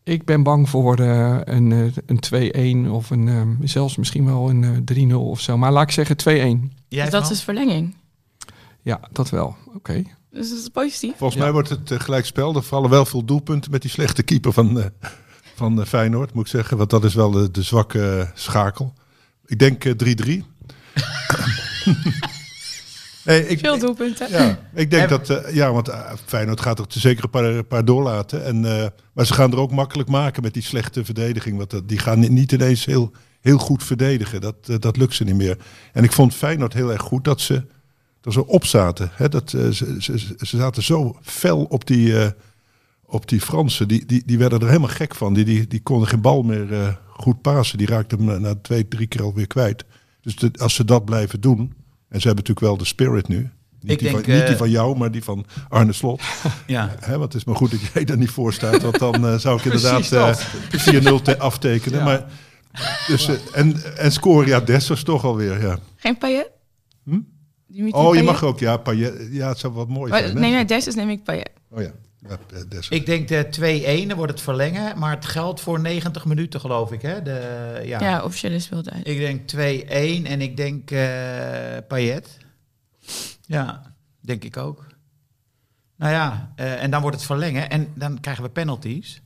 [0.03, 4.85] Ik ben bang voor eh, een, eh, een 2-1 of een, zelfs misschien wel een
[4.85, 5.57] eh, 3-0 of zo.
[5.57, 6.75] Maar laat ik zeggen 2-1.
[6.87, 7.95] Jij Dus dat is verlenging.
[8.81, 9.55] Ja, dat wel.
[9.75, 10.03] Oké.
[10.37, 11.13] Dus dat is positief.
[11.17, 11.43] Volgens Ja.
[11.43, 12.55] mij wordt het uh, gelijkspel.
[12.55, 14.85] Er vallen wel veel doelpunten met die slechte keeper van, eh,
[15.55, 16.77] van eh, Feyenoord, moet ik zeggen.
[16.77, 18.93] Want dat is wel de, de zwakke eh, schakel.
[19.45, 20.43] Ik denk eh, 3-3.
[23.25, 24.29] nee, ik, Veel doelpunten.
[24.31, 27.63] Ja, ik denk En- dat, eh, ja, want eh, Feyenoord gaat er zeker een paar,
[27.63, 28.45] paar doorlaten.
[28.45, 31.57] En, eh, maar ze gaan er ook makkelijk maken met die slechte verdediging.
[31.57, 34.41] Want dat- die gaan ni- niet ineens heel, heel goed verdedigen.
[34.41, 35.57] Dat, eh, dat lukt ze niet meer.
[35.93, 37.65] En ik vond Feyenoord heel erg goed dat ze,
[38.33, 39.09] dat ze opzaten.
[39.13, 39.29] Hè?
[39.29, 42.31] Dat, eh, ze, ze, ze zaten zo fel op die, eh,
[43.05, 43.87] op die Fransen.
[43.87, 45.33] Die, die, die werden er helemaal gek van.
[45.33, 47.77] Die, die, die konden geen bal meer eh, goed pasen.
[47.77, 49.85] Die raakten hem na- twee, drie keer alweer kwijt.
[50.21, 51.59] Dus de- als ze dat blijven doen.
[52.09, 53.37] En ze hebben natuurlijk wel de spirit nu.
[53.37, 53.51] Niet,
[53.91, 56.21] Ik die, denk, van, niet die van jou, maar die van Arne Slot.
[56.67, 56.95] Ja.
[56.99, 58.81] Hè, want het is maar goed dat jij er niet voor staat.
[58.81, 61.97] Want dan zou ik inderdaad eh 4-0 te- aftekenen.
[61.99, 62.03] Ja.
[62.05, 62.25] Maar,
[63.07, 65.61] dus, en, en scoren, ja, Dessers toch alweer.
[65.61, 65.77] Ja.
[65.95, 66.51] Geen Payet?
[67.03, 67.19] Hm?
[67.77, 68.59] Dimitri Oh, je mag ook.
[68.59, 70.33] Ja, Payet, ja, het zou wat mooi Maar, zijn.
[70.33, 70.39] hè?
[70.39, 71.49] nee, nee, Dessus neem ik Payet.
[71.69, 71.91] Oh ja,
[72.27, 72.37] ja
[72.69, 72.79] eh.
[72.89, 74.99] Ik denk de 2-1, dan wordt het verlengen.
[74.99, 77.01] Maar het geldt voor 90 minuten, geloof ik.
[77.01, 77.21] Hè?
[77.21, 77.99] De, ja.
[77.99, 79.07] Ja, officiële speeltijd.
[79.07, 79.41] Ik denk
[80.25, 82.37] 2-1 en ik denk eh Payet.
[83.45, 83.81] Ja,
[84.21, 84.85] denk ik ook.
[85.97, 89.21] Nou ja, eh, en dan wordt het verlengen en dan krijgen we penalties.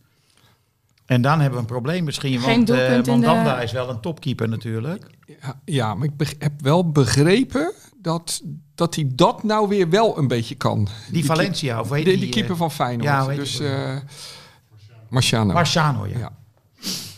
[1.05, 3.99] En dan hebben we een probleem misschien, Geen want eh de- Mandanda is wel een
[3.99, 5.05] topkeeper natuurlijk.
[5.41, 8.41] Ja, ja, maar ik heb wel begrepen dat,
[8.75, 10.87] dat hij dat nou weer wel een beetje kan.
[11.11, 13.07] Die, Valencia, of weet die, die, die keeper eh, van Feyenoord.
[13.07, 13.95] ja, dus eh
[15.09, 15.53] Marciano.
[15.53, 16.17] Marciano, ja.
[16.17, 16.31] Ja.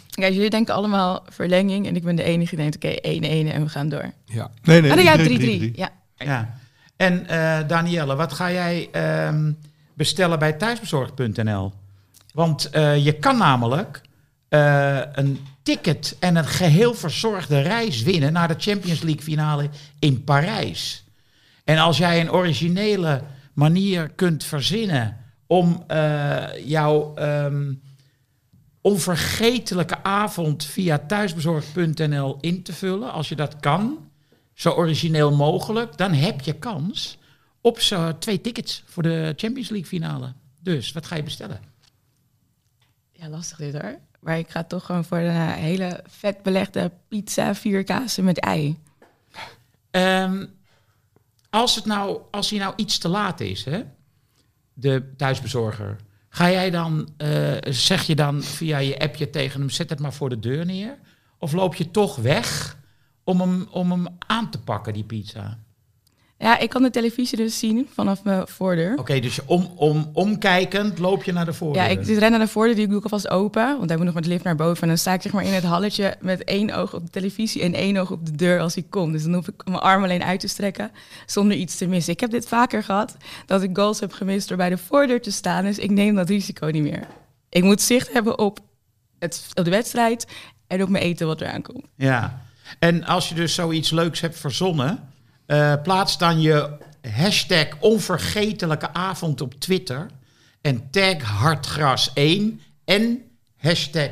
[0.09, 3.63] Kijk, jullie denken allemaal verlenging en ik ben de enige die denkt, oké, 1-1 en
[3.63, 4.11] we gaan door.
[4.25, 4.51] ja.
[4.63, 5.71] Nee, nee, ah, nee, ja, 3-3.
[5.71, 5.75] 3-3.
[5.75, 5.89] Ja.
[6.15, 6.57] Ja.
[6.95, 9.51] En eh Danielle, wat ga jij ehm,
[9.93, 11.73] bestellen bij thuisbezorgd.nl?
[12.33, 14.01] Want eh, je kan namelijk
[14.49, 20.23] eh, een ticket en een geheel verzorgde reis winnen naar de Champions League finale in
[20.23, 21.03] Parijs.
[21.63, 23.21] En als jij een originele
[23.53, 27.73] manier kunt verzinnen om eh, jouw ehm,
[28.81, 34.09] onvergetelijke avond via thuisbezorgd.nl in te vullen, als je dat kan,
[34.53, 37.17] zo origineel mogelijk, dan heb je kans
[37.61, 37.79] op
[38.19, 40.33] twee tickets voor de Champions League finale.
[40.59, 41.71] Dus wat ga je bestellen?
[43.23, 43.99] ja, lastig dit hoor.
[44.23, 48.39] Maar ik ga toch gewoon voor een eh, hele vet belegde pizza, vier kazen met
[48.39, 48.79] ei.
[49.91, 50.45] Ehm,
[51.49, 53.83] als, het nou, als hij nou iets te laat is, hè,
[54.73, 55.95] de thuisbezorger,
[56.29, 60.13] ga jij dan, eh, zeg je dan via je appje tegen hem, zet het maar
[60.13, 60.97] voor de deur neer?
[61.37, 62.77] Of loop je toch weg
[63.23, 65.62] om hem, om hem aan te pakken, die pizza?
[66.43, 68.97] Ja, ik kan de televisie dus zien vanaf mijn voordeur.
[68.97, 71.83] Oké, dus om, om, omkijkend loop je naar de voordeur.
[71.83, 73.77] Ja, ik dus ren naar de voordeur, die doe ik alvast open.
[73.77, 74.81] Want hij moet nog met de lift naar boven.
[74.81, 77.61] En dan sta ik zeg maar in het halletje met één oog op de televisie
[77.61, 79.13] en één oog op de deur als hij komt.
[79.13, 80.91] Dus dan hoef ik mijn arm alleen uit te strekken
[81.25, 82.13] zonder iets te missen.
[82.13, 85.31] Ik heb dit vaker gehad, dat ik goals heb gemist door bij de voordeur te
[85.31, 85.63] staan.
[85.63, 87.07] Dus ik neem dat risico niet meer.
[87.49, 88.59] Ik moet zicht hebben op,
[89.19, 90.27] het, op de wedstrijd
[90.67, 91.85] en op mijn eten wat eraan komt.
[91.95, 92.41] Ja,
[92.79, 95.12] en als je dus zoiets leuks hebt verzonnen,
[95.45, 96.77] eh, plaats dan je
[97.15, 100.05] hashtag onvergetelijke avond op Twitter
[100.61, 102.41] en tag hartgras1
[102.85, 103.21] en
[103.57, 104.11] hashtag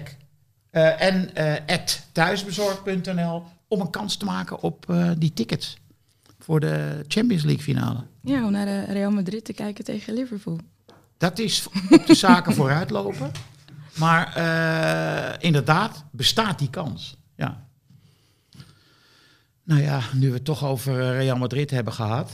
[0.69, 5.77] eh, en eh at thuisbezorgd.nl om een kans te maken op die tickets
[6.39, 8.03] voor de Champions League finale.
[8.21, 10.59] Ja, om naar de Real Madrid te kijken tegen Liverpool.
[11.17, 13.31] Dat is op de zaken vooruitlopen.
[13.97, 14.37] Maar
[15.39, 17.17] inderdaad, bestaat die kans.
[17.35, 17.69] Ja.
[19.71, 22.31] Nou ja, nu we het toch over eh, Real Madrid hebben gehad.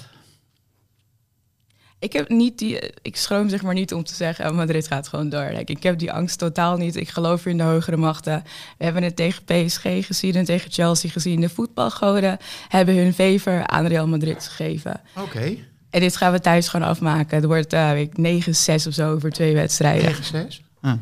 [2.00, 5.08] Ik heb niet die, ik schroom zeg maar niet om te zeggen, oh, Madrid gaat
[5.08, 5.50] gewoon door.
[5.54, 6.96] Like, ik heb die angst totaal niet.
[6.96, 8.44] Ik geloof in de hogere machten.
[8.78, 11.42] We hebben het tegen PSG gezien en tegen Chelsea gezien.
[11.42, 15.02] De voetbalgoden hebben hun favor aan Real Madrid gegeven.
[15.18, 15.56] Oké,
[15.90, 17.36] En dit gaan we thuis gewoon afmaken.
[17.36, 20.16] Het wordt uh, 9-6 of zo over twee wedstrijden.
[20.16, 20.18] 9-6.
[20.82, 20.94] Ah.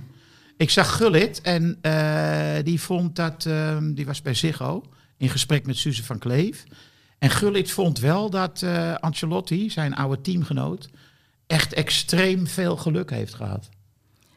[0.57, 4.83] Ik zag Gullit en eh, die vond dat, ehm, die was bij Ziggo
[5.17, 6.63] in gesprek met Suze van Kleef.
[7.17, 10.89] En Gullit vond wel dat eh, Ancelotti, zijn oude teamgenoot,
[11.47, 13.69] echt extreem veel geluk heeft gehad.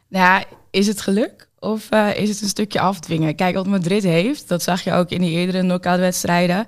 [0.07, 3.35] Nou is het geluk of eh, is het een stukje afdwingen?
[3.35, 6.65] Kijk, wat Madrid heeft, dat zag je ook in die eerdere knockout wedstrijden.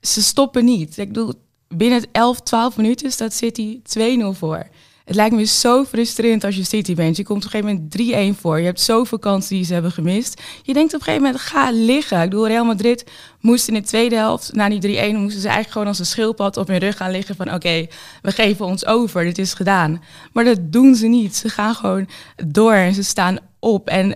[0.00, 0.98] Ze stoppen niet.
[0.98, 1.32] Ik bedoel,
[1.68, 4.66] binnen 11, 12 minuten staat City 2-0 voor.
[5.04, 7.16] Het lijkt me zo frustrerend als je City bent.
[7.16, 8.58] Je komt op een gegeven moment 3-1 voor.
[8.58, 10.42] Je hebt zoveel kansen die ze hebben gemist.
[10.62, 12.22] Je denkt op een gegeven moment, ga liggen.
[12.22, 13.10] Ik bedoel, Real Madrid
[13.40, 16.56] moest in de tweede helft, na die 3-1, moesten ze eigenlijk gewoon als een schildpad
[16.56, 17.86] op hun rug gaan liggen van oké,
[18.22, 20.02] we geven ons over, dit is gedaan.
[20.32, 21.36] Maar dat doen ze niet.
[21.36, 22.08] Ze gaan gewoon
[22.46, 23.88] door en ze staan op.
[23.88, 24.14] En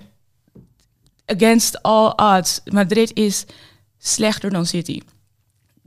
[1.27, 3.45] against all odds, Madrid is
[3.99, 5.01] slechter dan City.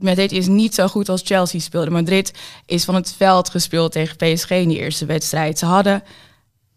[0.02, 1.90] Madrid is niet zo goed als Chelsea speelde.
[1.90, 2.32] Madrid
[2.66, 5.58] is van het veld gespeeld tegen PSG in die eerste wedstrijd.
[5.58, 6.02] Ze hadden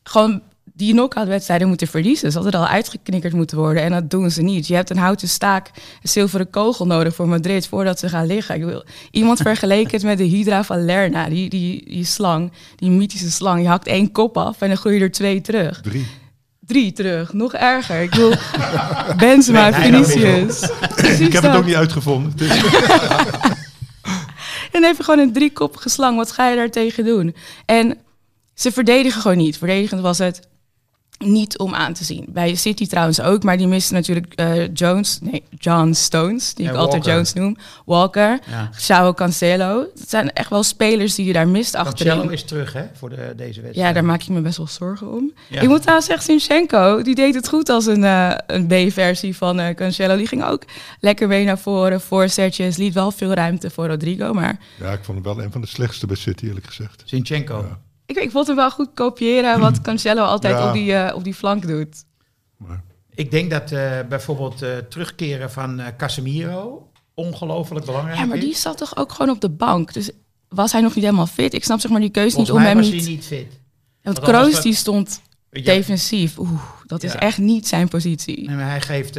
[0.03, 0.41] gewoon
[0.75, 2.31] die knock-out wedstrijden moeten verliezen.
[2.31, 4.67] Ze hadden al uitgeknikkerd moeten worden en dat doen ze niet.
[4.67, 8.55] Je hebt een houten staak, een zilveren kogel nodig voor Madrid voordat ze gaan liggen.
[8.55, 12.89] Ik wil, iemand vergeleken het met de Hydra van Lerna, die, die, die slang, die
[12.89, 13.61] mythische slang.
[13.61, 15.81] Je hakt één kop af en dan groei je er twee terug.
[15.81, 16.05] Drie.
[16.65, 18.01] Drie terug, nog erger.
[18.01, 18.33] Ik bedoel,
[19.17, 20.69] Benzema, Vinicius.
[21.19, 22.33] Ik heb het ook niet uitgevonden.
[22.49, 22.61] Is-
[24.71, 26.17] En dan heb je gewoon een driekoppige slang.
[26.17, 27.35] Wat ga je daar tegen doen?
[27.65, 27.97] En
[28.53, 29.57] ze verdedigen gewoon niet.
[29.57, 30.39] Verdedigend was het
[31.17, 32.25] niet om aan te zien.
[32.29, 36.71] Bij City trouwens ook, maar die misten natuurlijk eh, Jones, nee, John Stones, die Ja,
[36.71, 37.05] ik altijd.
[37.05, 37.57] Jones noem.
[37.85, 38.69] Walker, Ja.
[38.75, 39.85] Sao Cancelo.
[39.95, 42.31] Dat zijn echt wel spelers die je daar mist Cancelo achterin.
[42.31, 43.75] is terug hè, voor de, deze wedstrijd.
[43.75, 45.33] Ja, daar maak ik me best wel zorgen om.
[45.49, 45.61] Ja.
[45.61, 49.59] Ik moet trouwens zeggen, Sinchenko, die deed het goed als een, eh, een B-versie van
[49.59, 50.15] eh Cancelo.
[50.17, 50.63] Die ging ook
[50.99, 55.23] lekker mee naar voren, voorzetjes, liet wel veel ruimte voor Rodrigo, maar Ja, ik vond
[55.25, 57.01] hem wel een van de slechtste bij City, eerlijk gezegd.
[57.05, 57.65] Zinchenko.
[58.05, 60.67] Ik, ik vond hem wel goed kopiëren wat Cancelo altijd Ja.
[60.67, 62.03] op, die, eh, op die flank doet.
[62.57, 62.83] Maar,
[63.15, 68.43] Ik denk dat eh, bijvoorbeeld eh, terugkeren van eh, Casemiro ongelooflijk belangrijk Ja, maar is.
[68.43, 69.93] die zat toch ook gewoon op de bank.
[69.93, 70.11] Dus
[70.47, 71.53] was hij nog niet helemaal fit?
[71.53, 73.01] Ik snap zeg maar die keuze Volgens niet om hem was niet...
[73.03, 73.59] hij niet fit.
[74.01, 76.37] Want Kroos dat- die stond Ja, defensief.
[76.39, 77.19] Oeh, dat is Ja.
[77.19, 78.47] echt niet zijn positie.
[78.47, 79.17] Nee, maar hij geeft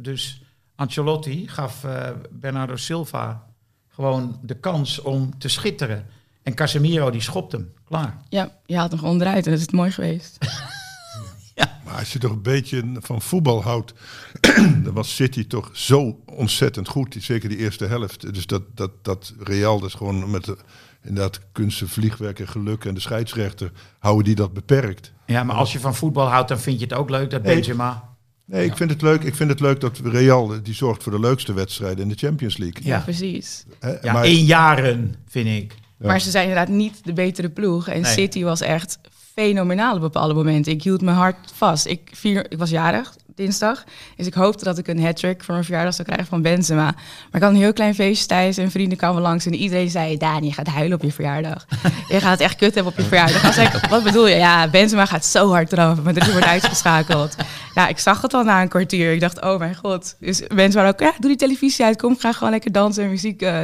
[0.00, 0.42] dus
[0.76, 3.46] Ancelotti gaf eh, Bernardo Silva
[3.88, 6.06] gewoon de kans om te schitteren.
[6.44, 7.72] En Casemiro die schopt hem.
[7.84, 8.16] Klaar.
[8.28, 10.38] Ja, je haalt hem gewoon onderuit en dat is het mooi geweest.
[11.84, 13.92] maar als je toch een beetje van voetbal houdt,
[14.84, 17.16] dan was City toch zo ontzettend goed.
[17.20, 18.34] Zeker die eerste helft.
[18.34, 20.56] Dus dat, dat, dat Real, dat is gewoon met de,
[21.02, 25.12] inderdaad kunsten, vliegwerk en geluk en de scheidsrechter, houden die dat beperkt.
[25.26, 27.54] Ja, maar als je van voetbal houdt, dan vind je het ook leuk dat Nee.
[27.54, 28.12] Benzema...
[28.46, 29.22] Nee, ik vind het leuk.
[29.22, 32.56] Ik vind het leuk dat Real die zorgt voor de leukste wedstrijden in de Champions
[32.56, 32.82] League.
[32.84, 33.00] Ja, Ja.
[33.02, 33.64] precies.
[33.80, 35.74] Hè, Ja, maar- één jaren, vind ik.
[35.98, 36.06] Ja.
[36.06, 37.88] Maar ze zijn inderdaad niet de betere ploeg.
[37.88, 38.12] En Nee.
[38.12, 38.98] City was echt
[39.34, 40.72] fenomenaal op bepaalde momenten.
[40.72, 41.86] Ik hield mijn hart vast.
[41.86, 43.84] Ik, vier, ik was jarig dinsdag.
[44.16, 46.84] Dus ik hoopte dat ik een hat-trick voor mijn verjaardag zou krijgen van Benzema.
[46.84, 46.94] Maar
[47.32, 49.46] ik had een heel klein feestje thuis en vrienden kwamen langs.
[49.46, 51.66] En iedereen zei, Dani, je gaat huilen op je verjaardag.
[52.08, 53.42] je gaat het echt kut hebben op je verjaardag.
[53.42, 54.36] Dan zei ik, wat bedoel je?
[54.36, 56.02] Ja, Benzema gaat zo hard eraf.
[56.02, 57.36] Maar er wordt uitgeschakeld.
[57.74, 59.12] Ja, ik zag het al na een kwartier.
[59.12, 60.16] Ik dacht, oh mijn god.
[60.20, 61.96] Dus mensen waren ook, ja, doe die televisie uit.
[61.96, 63.60] Kom, ga gewoon lekker dansen en muziek eh,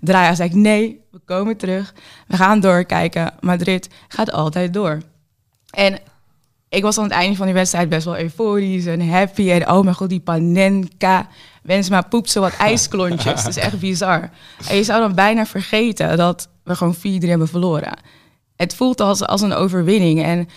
[0.00, 0.26] draaien.
[0.26, 1.94] Dan zei ik, nee, we komen terug.
[2.26, 3.34] We gaan doorkijken.
[3.40, 5.00] Madrid gaat altijd door.
[5.70, 5.98] En
[6.68, 9.50] ik was aan het einde van die wedstrijd best wel euforisch en happy.
[9.50, 11.28] En oh mijn god, die panenka.
[11.62, 13.42] Benzema poept zo wat ijsklontjes.
[13.42, 14.30] Dat is echt bizar.
[14.68, 17.98] En je zou dan bijna vergeten dat we gewoon 4-3 hebben verloren.
[18.56, 20.22] Het voelt als, als een overwinning.
[20.22, 20.48] En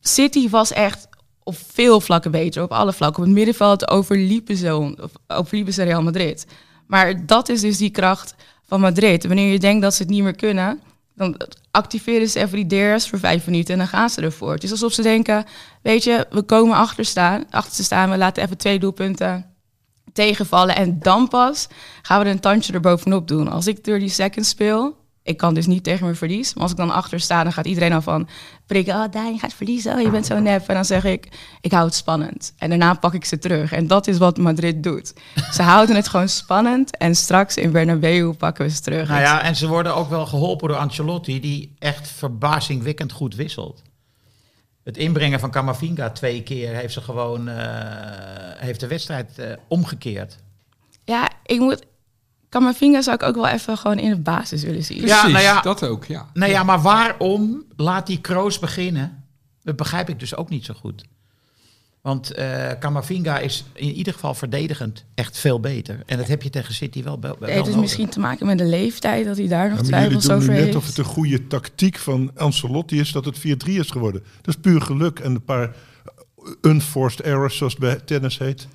[0.00, 1.08] City was echt
[1.42, 2.62] op veel vlakken beter.
[2.62, 3.22] Op alle vlakken.
[3.22, 6.46] Op het middenveld overliepen ze, overliepen ze Real Madrid.
[6.86, 8.34] Maar dat is dus die kracht
[8.66, 9.26] van Madrid.
[9.26, 10.80] Wanneer je denkt dat ze het niet meer kunnen...
[11.16, 14.52] dan activeren ze even die DRS voor vijf minuten en dan gaan ze ervoor.
[14.52, 15.44] Het is alsof ze denken,
[15.82, 18.10] weet je, we komen achter, staan, achter te staan.
[18.10, 19.54] We laten even twee doelpunten
[20.12, 20.76] tegenvallen.
[20.76, 21.68] En dan pas
[22.02, 23.48] gaan we er een tandje erbovenop doen.
[23.48, 26.54] Als ik 30 seconds speel, ik kan dus niet tegen mijn verlies.
[26.54, 28.28] Maar als ik dan achter sta, dan gaat iedereen al van
[28.66, 28.94] prikken.
[28.94, 29.94] Oh, Daan, je gaat verliezen.
[29.94, 30.68] Oh, je bent zo nep.
[30.68, 31.28] En dan zeg ik,
[31.60, 32.54] ik hou het spannend.
[32.58, 33.72] En daarna pak ik ze terug.
[33.72, 35.12] En dat is wat Madrid doet.
[35.52, 36.96] Ze houden het gewoon spannend.
[36.96, 39.08] En straks in Bernabeu pakken we ze terug.
[39.08, 43.82] Nou ja, en ze worden ook wel geholpen door Ancelotti, die echt verbazingwekkend goed wisselt.
[44.84, 47.56] Het inbrengen van Camavinga twee keer heeft ze gewoon eh,
[48.56, 50.38] heeft de wedstrijd eh, omgekeerd.
[51.04, 51.86] Ja, ik moet...
[52.58, 54.98] Camavinga zou ik ook wel even gewoon in de basis willen zien.
[54.98, 55.60] Precies, nou ja.
[55.60, 56.26] dat ook, ja.
[56.34, 59.24] Nou ja, maar waarom laat die Kroos beginnen?
[59.62, 61.04] Dat begrijp ik dus ook niet zo goed.
[62.00, 66.02] Want eh Camavinga is in ieder geval verdedigend echt veel beter.
[66.06, 67.80] En dat heb je tegen City wel, wel, wel Het heeft nodig.
[67.80, 70.76] misschien te maken met de leeftijd, dat hij daar nog Ja, twijfels over net heeft.
[70.76, 74.22] of het een goede tactiek van Ancelotti is dat het 4-3 is geworden.
[74.42, 75.74] Dat is puur geluk en een paar
[76.62, 78.68] unforced errors, zoals het bij tennis heet.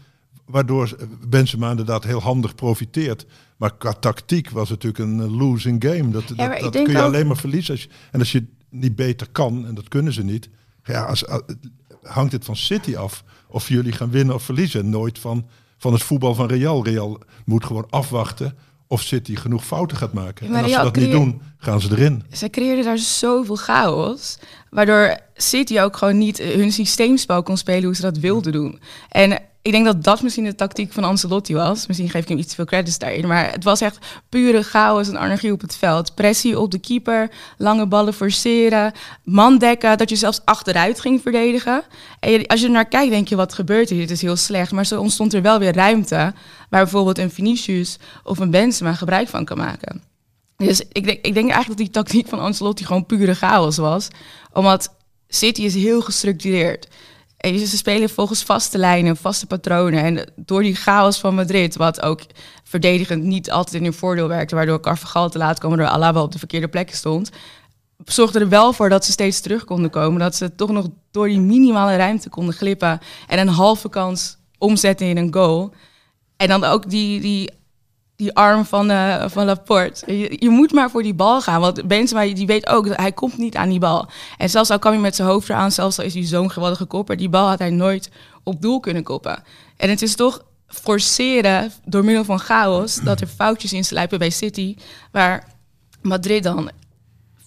[0.45, 0.95] Waardoor
[1.27, 3.25] Benzema inderdaad heel handig profiteert.
[3.57, 6.09] Maar qua tactiek was het natuurlijk een eh, losing game.
[6.09, 7.73] Dat, dat, kun je ook- alleen maar verliezen.
[7.73, 10.49] Als je, en als je niet beter kan, en dat kunnen ze niet,
[10.83, 11.41] ja, als, als-
[12.03, 14.89] hangt het van City af of jullie gaan winnen of verliezen.
[14.89, 15.45] Nooit van,
[15.77, 16.83] van het voetbal van Real.
[16.85, 20.47] Real moet gewoon afwachten of City genoeg fouten gaat maken.
[20.47, 22.23] Ja, en als ze dat niet doen, gaan ze erin.
[22.29, 24.37] Zij creëerden daar zoveel chaos.
[24.71, 28.79] Waardoor City ook gewoon niet hun systeemspel kon spelen hoe ze dat wilden doen.
[29.09, 31.87] En ik denk dat dat misschien de tactiek van Ancelotti was.
[31.87, 33.27] Misschien geef ik hem iets te veel credits daarin.
[33.27, 33.97] Maar het was echt
[34.29, 36.15] pure chaos en anarchie op het veld.
[36.15, 38.91] Pressie op de keeper, lange ballen forceren,
[39.23, 39.97] man dekken.
[39.97, 41.83] Dat je zelfs achteruit ging verdedigen.
[42.19, 43.99] En als je er naar kijkt, denk je, wat gebeurt hier?
[43.99, 44.71] Dit is heel slecht.
[44.71, 46.33] Maar zo ontstond er wel weer ruimte...
[46.69, 50.10] waar bijvoorbeeld een Vinicius of een Benzema gebruik van kan maken.
[50.67, 54.07] Dus ik denk, ik denk eigenlijk dat die tactiek van Ancelotti gewoon pure chaos was.
[54.53, 54.95] Omdat
[55.27, 56.87] City is heel gestructureerd.
[57.37, 60.03] En ze spelen volgens vaste lijnen, vaste patronen.
[60.03, 62.21] En door die chaos van Madrid, wat ook
[62.63, 64.55] verdedigend niet altijd in hun voordeel werkte...
[64.55, 67.29] waardoor Carvajal te laat kwam, waardoor Alaba op de verkeerde plekken stond...
[68.05, 70.19] zorgde er wel voor dat ze steeds terug konden komen.
[70.19, 72.99] Dat ze toch nog door die minimale ruimte konden glippen...
[73.27, 75.73] en een halve kans omzetten in een goal.
[76.37, 77.49] En dan ook die, die
[78.21, 80.17] die arm van, eh van Laporte.
[80.17, 81.61] Je, je moet maar voor die bal gaan.
[81.61, 84.09] Want Benzema die weet ook, dat hij komt niet aan die bal.
[84.37, 86.85] En zelfs al kwam hij met zijn hoofd eraan, zelfs al is hij zo'n geweldige
[86.85, 88.09] kopper, die bal had hij nooit
[88.43, 89.43] op doel kunnen koppen.
[89.77, 94.75] En het is toch forceren door middel van chaos dat er foutjes insluipen bij City,
[95.11, 95.47] waar
[96.01, 96.71] Madrid dan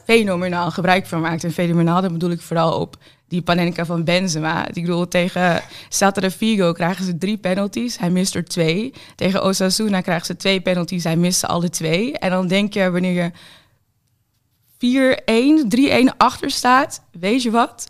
[0.05, 1.45] fenomenaal gebruik van maakt.
[1.45, 2.97] En fenomenaal, dat bedoel ik vooral op
[3.29, 4.67] die Panenka van Benzema.
[4.69, 7.99] Ik bedoel, tegen Celta Vigo krijgen ze drie penalties.
[7.99, 8.93] Hij mist er twee.
[9.17, 11.05] Tegen Osasuna krijgen ze twee penalties.
[11.05, 12.19] Hij mist ze alle twee.
[12.19, 13.33] En dan denk je, wanneer je
[16.09, 17.89] 4-1, 3-1 achter staat, weet je wat?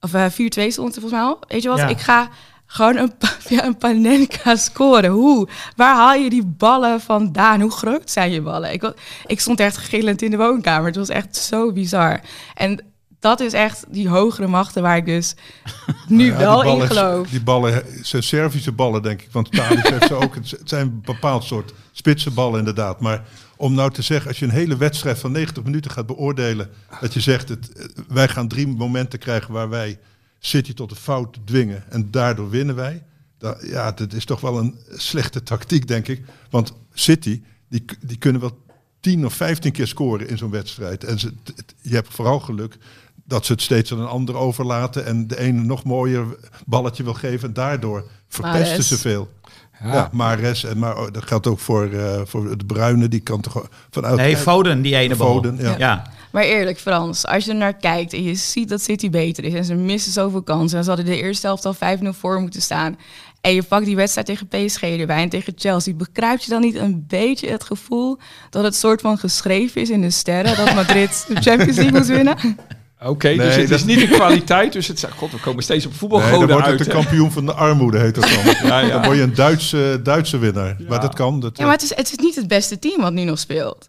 [0.00, 1.38] Of eh 4-2 stond het volgens mij al.
[1.48, 1.78] Weet je wat?
[1.78, 1.88] Ja.
[1.88, 2.28] Ik ga
[2.70, 3.12] gewoon een,
[3.46, 5.10] via een Panenka scoren.
[5.10, 5.48] Hoe?
[5.76, 7.60] Waar haal je die ballen vandaan?
[7.60, 8.72] Hoe groot zijn je ballen?
[8.72, 8.92] Ik,
[9.26, 10.86] ik stond echt gillend in de woonkamer.
[10.86, 12.20] Het was echt zo bizar.
[12.54, 12.84] En
[13.20, 15.34] dat is echt die hogere machten waar ik dus
[16.08, 17.28] nu Ja, wel ballen, in geloof.
[17.28, 19.28] Die ballen zijn Servische ballen, denk ik.
[19.32, 20.34] Want Thalys heeft ze ook.
[20.34, 23.00] Het zijn een bepaald soort spitse ballen, inderdaad.
[23.00, 23.24] Maar
[23.56, 26.70] om nou te zeggen, als je een hele wedstrijd van 90 minuten gaat beoordelen.
[27.00, 29.98] dat je zegt, het, eh, wij gaan drie momenten krijgen waar wij
[30.40, 31.84] City tot een fout dwingen.
[31.88, 33.02] en daardoor winnen wij.
[33.38, 36.22] Da- ja, dat is toch wel een slechte tactiek, denk ik.
[36.50, 38.58] Want City, die, die kunnen wel
[39.00, 41.04] 10 of 15 keer scoren in zo'n wedstrijd.
[41.04, 41.32] En ze,
[41.80, 42.76] je hebt vooral geluk
[43.24, 46.24] dat ze het steeds aan een ander overlaten en de ene nog mooier
[46.66, 47.48] balletje wil geven.
[47.48, 49.30] En daardoor verpesten ze veel.
[49.82, 53.08] Ja, Mares en maar oh, dat geldt ook voor, eh, voor de Bruine.
[53.08, 54.16] Die kan toch vanuit.
[54.16, 55.32] Nee, Foden, die ene bal.
[55.34, 55.78] Foden, ja.
[55.78, 56.10] ja.
[56.30, 59.52] Maar eerlijk, Frans, als je er naar kijkt en je ziet dat City beter is
[59.54, 61.78] en ze missen zoveel kansen en ze hadden de eerste helft al 5-0
[62.08, 62.98] voor moeten staan
[63.40, 66.74] en je pakt die wedstrijd tegen PSG erbij en tegen Chelsea, begrijp je dan niet
[66.74, 68.18] een beetje het gevoel
[68.50, 72.06] dat het soort van geschreven is in de sterren dat Madrid de Champions League moet
[72.06, 72.36] winnen?
[73.02, 74.72] Oké, Nee, dus het dat- is niet de kwaliteit.
[74.72, 76.84] Dus het is, god, we komen steeds op Nee, voetbalgoden dan wordt het uit.
[76.84, 78.54] de kampioen van de armoede, heet dat dan.
[78.70, 78.88] Ja, ja.
[78.88, 80.76] Dan word je een Duitse, Duitse winnaar.
[80.88, 81.40] Maar dat kan.
[81.40, 83.88] Dat, Ja, maar het is, het is niet het beste team wat nu nog speelt.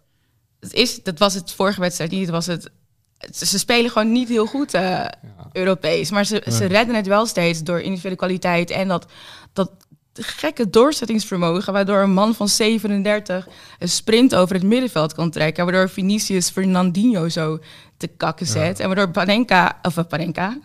[0.62, 2.20] Het is, dat was het vorige wedstrijd niet.
[2.20, 2.70] Het was het,
[3.18, 5.04] het- ze spelen gewoon niet heel goed eh,
[5.52, 6.10] Europees.
[6.10, 9.06] Maar ze, ze redden het wel steeds door individuele kwaliteit en dat,
[9.52, 9.70] dat
[10.12, 11.72] gekke doorzettingsvermogen.
[11.72, 13.48] Waardoor een man van 37
[13.78, 15.64] een sprint over het middenveld kan trekken.
[15.64, 17.58] Waardoor Vinicius Fernandinho zo
[17.96, 18.80] te kakken zet.
[18.80, 20.58] En waardoor Panenka, of eh, Panenka,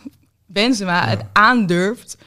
[0.45, 2.17] Benzema het aandurft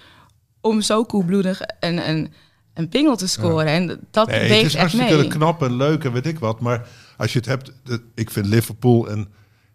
[0.60, 2.32] om zo koelbloedig een, een,
[2.74, 3.66] een pingel te scoren.
[3.66, 5.28] En dat Nee, het weegt is echt hartstikke mee.
[5.28, 6.60] knap en leuk en weet ik wat.
[6.60, 6.86] Maar
[7.20, 9.28] als je het hebt, de- ik vind Liverpool en,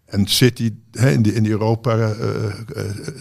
[0.04, 2.10] en City hè, in, die, in die Europa, eh,
[2.46, 2.52] eh,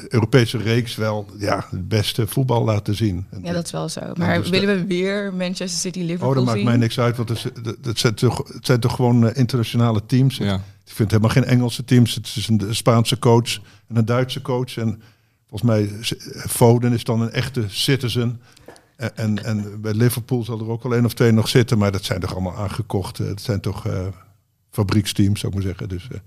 [0.08, 3.26] Europese reeks wel ja, het beste voetbal laten zien.
[3.32, 4.02] En- Ja, dat is wel zo.
[4.18, 6.66] Maar dus willen we weer Manchester City Liverpool oh, dat maakt zien?
[6.68, 7.30] mij niks uit, want
[7.82, 10.38] het, zijn toch, het zijn toch gewoon eh, internationale teams.
[10.38, 10.56] Ja.
[10.86, 12.16] Ik vind helemaal geen Engelse teams.
[12.16, 13.56] Het is een Spaanse coach
[13.88, 14.78] en een Duitse coach.
[14.78, 15.02] En
[15.50, 15.90] volgens mij,
[16.48, 18.42] Foden is dan een echte citizen.
[18.98, 21.78] En, en, en bij Liverpool zal er ook wel één of twee nog zitten.
[21.78, 23.18] Maar dat zijn toch allemaal aangekocht.
[23.18, 24.08] Het zijn toch eh,
[24.72, 25.90] fabrieksteams, zou ik maar zeggen.
[25.90, 26.18] Dus, eh,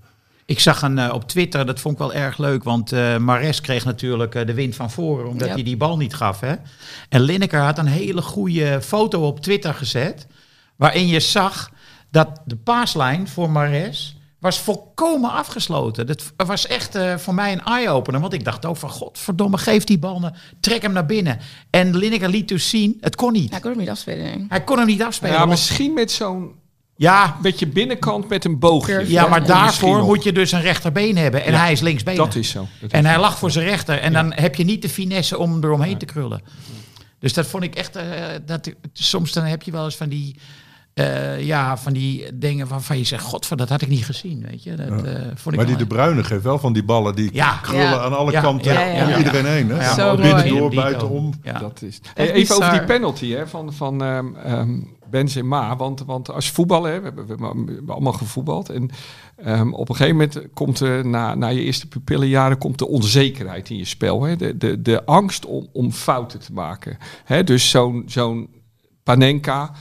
[0.45, 3.61] Ik zag een eh, op Twitter, dat vond ik wel erg leuk, want eh Mares
[3.61, 5.53] kreeg natuurlijk de wind van voren omdat Ja.
[5.53, 6.39] hij die bal niet gaf.
[6.39, 6.53] Hè?
[7.09, 10.27] En Lineker had een hele goede foto op Twitter gezet,
[10.75, 11.71] waarin je zag
[12.11, 16.07] dat de paaslijn voor Mares was volkomen afgesloten.
[16.07, 18.21] Dat was echt eh, voor mij een eye-opener.
[18.21, 21.39] Want ik dacht ook van, godverdomme, geef die bal, trek hem naar binnen.
[21.69, 23.55] En Lineker liet dus zien, het kon niet.
[23.55, 24.45] Ik kon hem niet afspelen.
[24.49, 25.33] Hij kon hem niet afspelen.
[25.33, 26.51] Ja, want- misschien met zo'n
[26.95, 29.09] ja, beetje binnenkant met een boogje.
[29.09, 31.45] Ja, maar daarvoor moet je dus een rechterbeen hebben.
[31.45, 32.15] En Ja, hij is linksbeen.
[32.15, 32.67] Dat is zo.
[32.81, 33.99] Dat En hij lag voor zijn rechter.
[33.99, 36.41] En dan heb je niet de finesse om eromheen te krullen.
[37.19, 37.95] Dus dat vond ik echt...
[37.95, 38.05] eh,
[38.45, 40.35] dat, soms dan heb je wel eens van die...
[40.99, 43.23] eh, ja, van die dingen waarvan je zegt...
[43.23, 44.75] God, dat had ik niet gezien, weet je.
[44.75, 47.57] Dat eh, vond ik Maar die De Bruyne geeft wel van die ballen die Ja.
[47.61, 47.99] krullen Ja.
[47.99, 49.17] aan alle Ja, kanten ja, ja, om ja.
[49.17, 49.69] iedereen heen.
[49.69, 49.83] Hè?
[49.83, 50.75] Ja, Zo Binnendoor, mooi.
[50.75, 51.33] buitenom.
[51.43, 51.59] Ja.
[51.59, 51.99] Dat is.
[52.13, 54.79] Hey, even over die penalty hè, van, van ehm ehm,
[55.09, 55.75] Benzema.
[55.75, 58.69] Want, want als voetballen, hè, we, hebben, we hebben allemaal gevoetbald.
[58.69, 58.89] En
[59.35, 63.69] ehm, op een gegeven moment komt er na, na je eerste pupillenjaren komt de onzekerheid
[63.69, 64.23] in je spel.
[64.23, 64.35] Hè?
[64.35, 66.97] De, de, de angst om, om fouten te maken.
[67.23, 67.43] Hè?
[67.43, 68.49] Dus zo'n zo'n
[69.03, 69.71] Panenka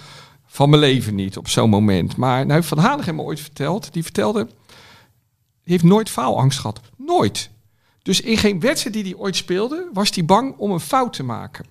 [0.50, 2.16] van mijn leven niet op zo'n moment.
[2.16, 3.92] Maar nou, Van Hanegem me ooit verteld.
[3.92, 6.80] Die vertelde, die heeft nooit faalangst gehad.
[6.96, 7.50] Nooit.
[8.02, 11.22] Dus in geen wedstrijd die hij ooit speelde, was hij bang om een fout te
[11.22, 11.64] maken.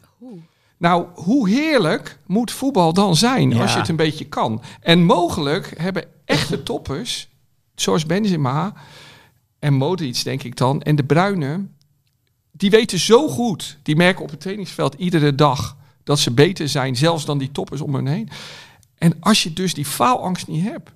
[0.77, 4.61] Nou, hoe heerlijk moet voetbal dan zijn als je het een beetje kan?
[4.79, 7.29] En mogelijk hebben echte toppers,
[7.75, 8.73] zoals Benzema
[9.59, 11.65] en Modric denk ik dan, en De Bruyne,
[12.51, 16.95] die weten zo goed, die merken op het trainingsveld iedere dag dat ze beter zijn,
[16.95, 18.29] zelfs dan die toppers om hen heen.
[18.97, 20.91] En als je dus die faalangst niet hebt,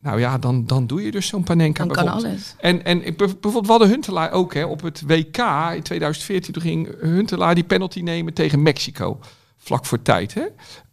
[0.00, 2.54] nou ja, dan, dan doe je dus zo'n Panenka Dan kan alles.
[2.58, 5.38] En, en ik, bijvoorbeeld, we hadden Huntelaar ook hè, op het WK
[5.74, 6.52] in 2014.
[6.52, 9.18] Toen ging Huntelaar die penalty nemen tegen Mexico.
[9.56, 10.34] Vlak voor tijd.
[10.34, 10.42] Hè?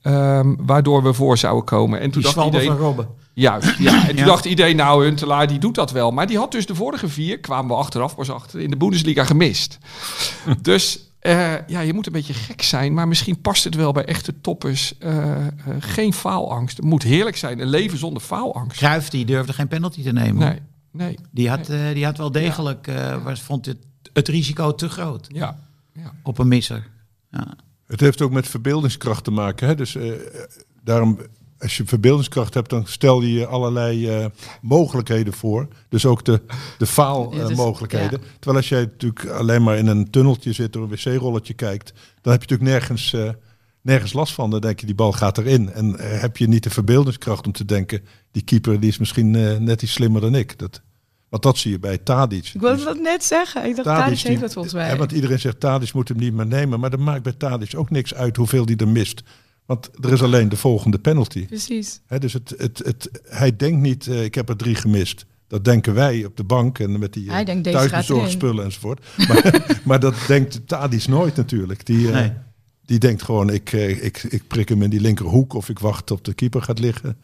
[0.02, 2.00] Ehm, waardoor we voor zouden komen.
[2.00, 2.68] En toen Die dacht iedereen...
[2.68, 3.08] van Robben.
[3.34, 4.02] Juist, ja.
[4.02, 4.26] En toen Ja.
[4.26, 6.12] dacht iedereen, nou, Huntelaar die doet dat wel.
[6.12, 9.24] Maar die had dus de vorige vier, kwamen we achteraf pas achter, in de Bundesliga
[9.24, 9.78] gemist.
[10.62, 12.94] dus eh, ja, je moet een beetje gek zijn.
[12.94, 14.98] Maar misschien past het wel bij echte toppers.
[14.98, 16.78] eh, eh, geen faalangst.
[16.78, 17.60] Het moet heerlijk zijn.
[17.60, 18.78] Een leven zonder faalangst.
[18.78, 20.48] Cruijff, die durfde geen penalty te nemen.
[20.48, 20.60] Nee,
[20.92, 21.18] nee.
[21.32, 22.88] Die, had, eh, die had wel degelijk...
[22.88, 23.78] eh, was, vond het,
[24.14, 25.60] het risico te groot Ja,
[25.94, 26.12] ja.
[26.24, 26.88] op een misser.
[27.32, 27.48] Ja.
[27.88, 29.68] Het heeft ook met verbeeldingskracht te maken.
[29.68, 29.76] Hè?
[29.76, 30.12] Dus eh,
[30.84, 31.20] daarom,
[31.60, 34.26] als je verbeeldingskracht hebt, dan stel je je allerlei eh,
[34.62, 35.68] mogelijkheden voor.
[35.90, 38.22] Dus ook de, de Ja, dus- faalmogelijkheden.
[38.40, 42.32] Terwijl als jij natuurlijk alleen maar in een tunneltje zit, door een wc-rolletje kijkt, dan
[42.34, 43.30] heb je natuurlijk nergens, eh,
[43.82, 44.50] nergens last van.
[44.50, 45.72] Dan denk je, die bal gaat erin.
[45.72, 48.02] En eh, heb je niet de verbeeldingskracht om te denken,
[48.32, 49.32] die keeper die is misschien
[49.64, 50.60] net iets slimmer dan ik.
[50.60, 50.82] Dat,
[51.30, 52.52] want dat zie je bij Tadic.
[52.54, 53.66] Ik wilde dat net zeggen.
[53.66, 54.90] Ik dacht, Tadic, Tadic die- heeft dat volgens mij.
[54.90, 56.80] Ja, want iedereen zegt Tadic moet hem niet meer nemen.
[56.80, 59.24] Maar dat maakt bij Tadic ook niks uit hoeveel hij er mist.
[59.70, 61.46] Want er is alleen de volgende penalty.
[61.46, 62.02] Precies.
[62.06, 65.26] Hè, dus het, het, het, hij denkt niet, eh, ik heb er drie gemist.
[65.48, 68.64] Dat denken wij op de bank en met die eh, Hij denkt, deze gaat thuisbezorgspullen
[68.64, 69.06] enzovoort.
[69.28, 71.86] Maar, maar dat denkt Tadic nooit natuurlijk.
[71.86, 72.32] Die, eh, Nee.
[72.86, 76.12] die denkt gewoon, ik, eh, ik, ik prik hem in die linkerhoek of ik wacht
[76.12, 77.18] op de keeper gaat liggen.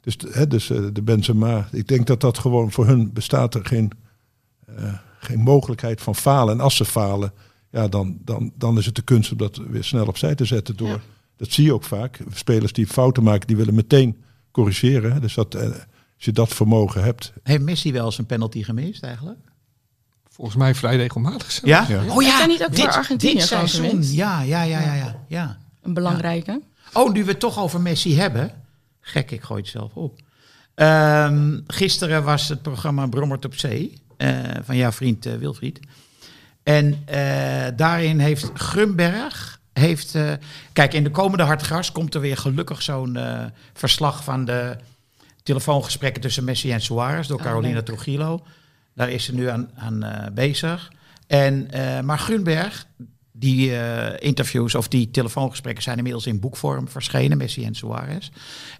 [0.00, 3.64] Dus, hè, dus eh, de Benzema, ik denk dat dat gewoon voor hun bestaat er
[3.66, 3.90] geen,
[4.66, 6.54] eh, geen mogelijkheid van falen.
[6.54, 7.32] En als ze falen,
[7.70, 10.76] ja, dan, dan, dan is het de kunst om dat weer snel opzij te zetten
[10.76, 10.88] door.
[10.88, 11.00] Ja.
[11.36, 12.18] Dat zie je ook vaak.
[12.32, 15.20] Spelers die fouten maken, die willen meteen corrigeren.
[15.20, 17.32] Dus dat, eh, als je dat vermogen hebt.
[17.42, 19.38] Heeft Messi wel eens een penalty gemist eigenlijk?
[20.28, 21.66] Volgens mij vrij regelmatig zo.
[21.66, 21.86] Ja?
[21.88, 22.02] Ja.
[22.08, 24.02] Oh ja, niet ook voor Argentinië dit seizoen.
[24.02, 25.58] Ja, ja, ja, ja, ja, ja.
[25.82, 26.60] Een belangrijke.
[26.92, 28.50] Oh, nu we het toch over Messi hebben.
[29.00, 30.20] Gek, ik gooi het zelf op.
[30.74, 34.04] Ehm, gisteren was het programma Brommert op Zee.
[34.16, 35.80] eh, van jouw vriend eh, Wilfried.
[36.62, 39.55] En eh, daarin heeft Grunberg...
[39.78, 40.32] Heeft, eh,
[40.72, 44.76] kijk, in de komende Hartgras komt er weer gelukkig zo'n eh, verslag van de
[45.42, 47.84] telefoongesprekken tussen Messi en Suarez door Oh, Carolina leuk.
[47.84, 48.42] Trujillo.
[48.94, 50.92] Daar is ze nu aan, aan eh, bezig.
[51.26, 51.68] En,
[52.04, 52.86] maar Grunberg,
[53.32, 53.72] die
[54.18, 58.30] interviews of die telefoongesprekken zijn inmiddels in boekvorm verschenen, Messi en Suarez.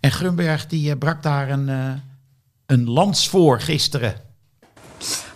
[0.00, 1.68] En Grunberg die brak daar een,
[2.66, 4.14] een lans voor gisteren.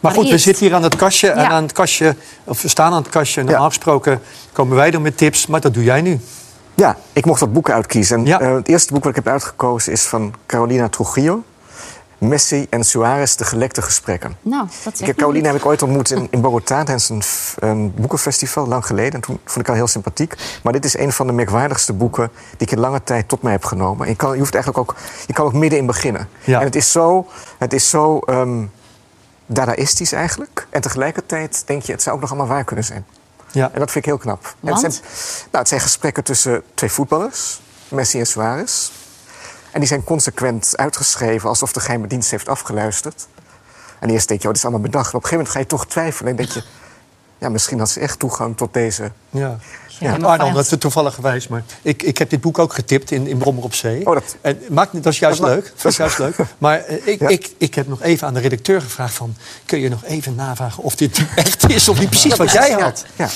[0.00, 1.28] Maar goed, we zitten hier aan het kastje.
[1.30, 1.48] En Ja.
[1.48, 3.42] aan het kastje, of we staan aan het kastje.
[3.42, 4.20] Normaal gesproken
[4.52, 6.20] komen wij dan met tips, maar dat doe jij nu.
[6.74, 8.18] Ja, ik mocht wat boeken uitkiezen.
[8.18, 8.40] En, Ja.
[8.40, 11.42] eh, het eerste boek wat ik heb uitgekozen is van Carolina Trujillo.
[12.18, 14.36] Messi en Suarez, de gelekte gesprekken.
[14.42, 17.08] Nou, dat Ik zegt heb Carolina heb ik ooit ontmoet in, in Bogota tijdens
[17.58, 19.12] een, boekenfestival, lang geleden.
[19.12, 20.34] En toen vond ik haar heel sympathiek.
[20.62, 23.52] Maar dit is een van de merkwaardigste boeken die ik in lange tijd tot mij
[23.52, 24.04] heb genomen.
[24.04, 24.96] En je, kan, je, hoeft eigenlijk ook,
[25.26, 26.28] je kan ook middenin beginnen.
[26.44, 26.58] Ja.
[26.58, 27.26] En het is zo,
[27.58, 28.64] het is zo ehm,
[29.54, 30.66] dadaïstisch eigenlijk.
[30.70, 33.06] En tegelijkertijd denk je, het zou ook nog allemaal waar kunnen zijn.
[33.52, 33.70] Ja.
[33.72, 34.44] En dat vind ik heel knap.
[34.44, 34.82] En Want?
[34.82, 35.04] het, zijn,
[35.42, 38.90] nou, het zijn gesprekken tussen twee voetballers, Messi en Suarez.
[39.72, 43.26] En die zijn consequent uitgeschreven alsof de geheime dienst heeft afgeluisterd.
[43.98, 45.12] En eerst denk je, oh, dit is allemaal bedacht.
[45.12, 46.30] Maar op een gegeven moment ga je toch twijfelen.
[46.30, 46.64] En denk je,
[47.38, 49.12] ja, misschien had ze echt toegang tot deze...
[49.30, 49.58] Ja.
[50.00, 50.16] Ja.
[50.16, 51.48] Ja, Arno, dat is toevallig geweest.
[51.48, 54.06] Maar ik, ik heb dit boek ook getipt in, in Brommer op Zee.
[54.06, 55.72] Oh, dat- En maakt, dat is juist Dat ma- leuk.
[55.82, 56.36] Dat is juist leuk.
[56.58, 57.28] Maar eh, ik, Ja.
[57.28, 59.34] ik, ik heb nog even aan de redacteur gevraagd van...
[59.64, 63.04] kun je nog even navragen of dit echt is of niet precies wat jij had?
[63.16, 63.30] Ja, ja.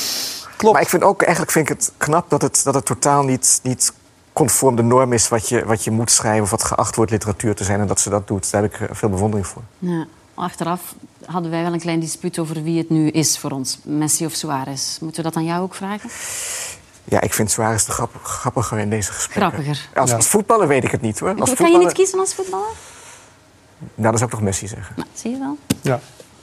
[0.57, 0.75] Klopt.
[0.75, 3.61] Maar ik vind ook, eigenlijk vind ik het knap dat het, dat het totaal niet,
[3.62, 3.93] niet
[4.33, 7.55] conform de norm is wat je, wat je moet schrijven of wat geacht wordt literatuur
[7.55, 8.51] te zijn en dat ze dat doet.
[8.51, 9.62] Daar heb ik eh, veel bewondering voor.
[9.79, 10.95] Ja, achteraf
[11.26, 13.78] hadden wij wel een klein dispuut over wie het nu is voor ons.
[13.82, 14.99] Messi of Suarez.
[14.99, 16.11] Moeten we dat aan jou ook vragen?
[17.05, 19.53] Ja, ik vind Suarez de grapp, grappiger in deze gesprekken.
[19.53, 19.89] Grappiger.
[19.95, 21.35] Als, als voetballer weet ik het niet hoor.
[21.39, 22.68] Als kan je niet kiezen als voetballer?
[23.78, 24.95] Nou, dan zou ik toch Messi zeggen.
[24.97, 25.59] Nou, zie je wel.
[25.80, 26.01] Ja.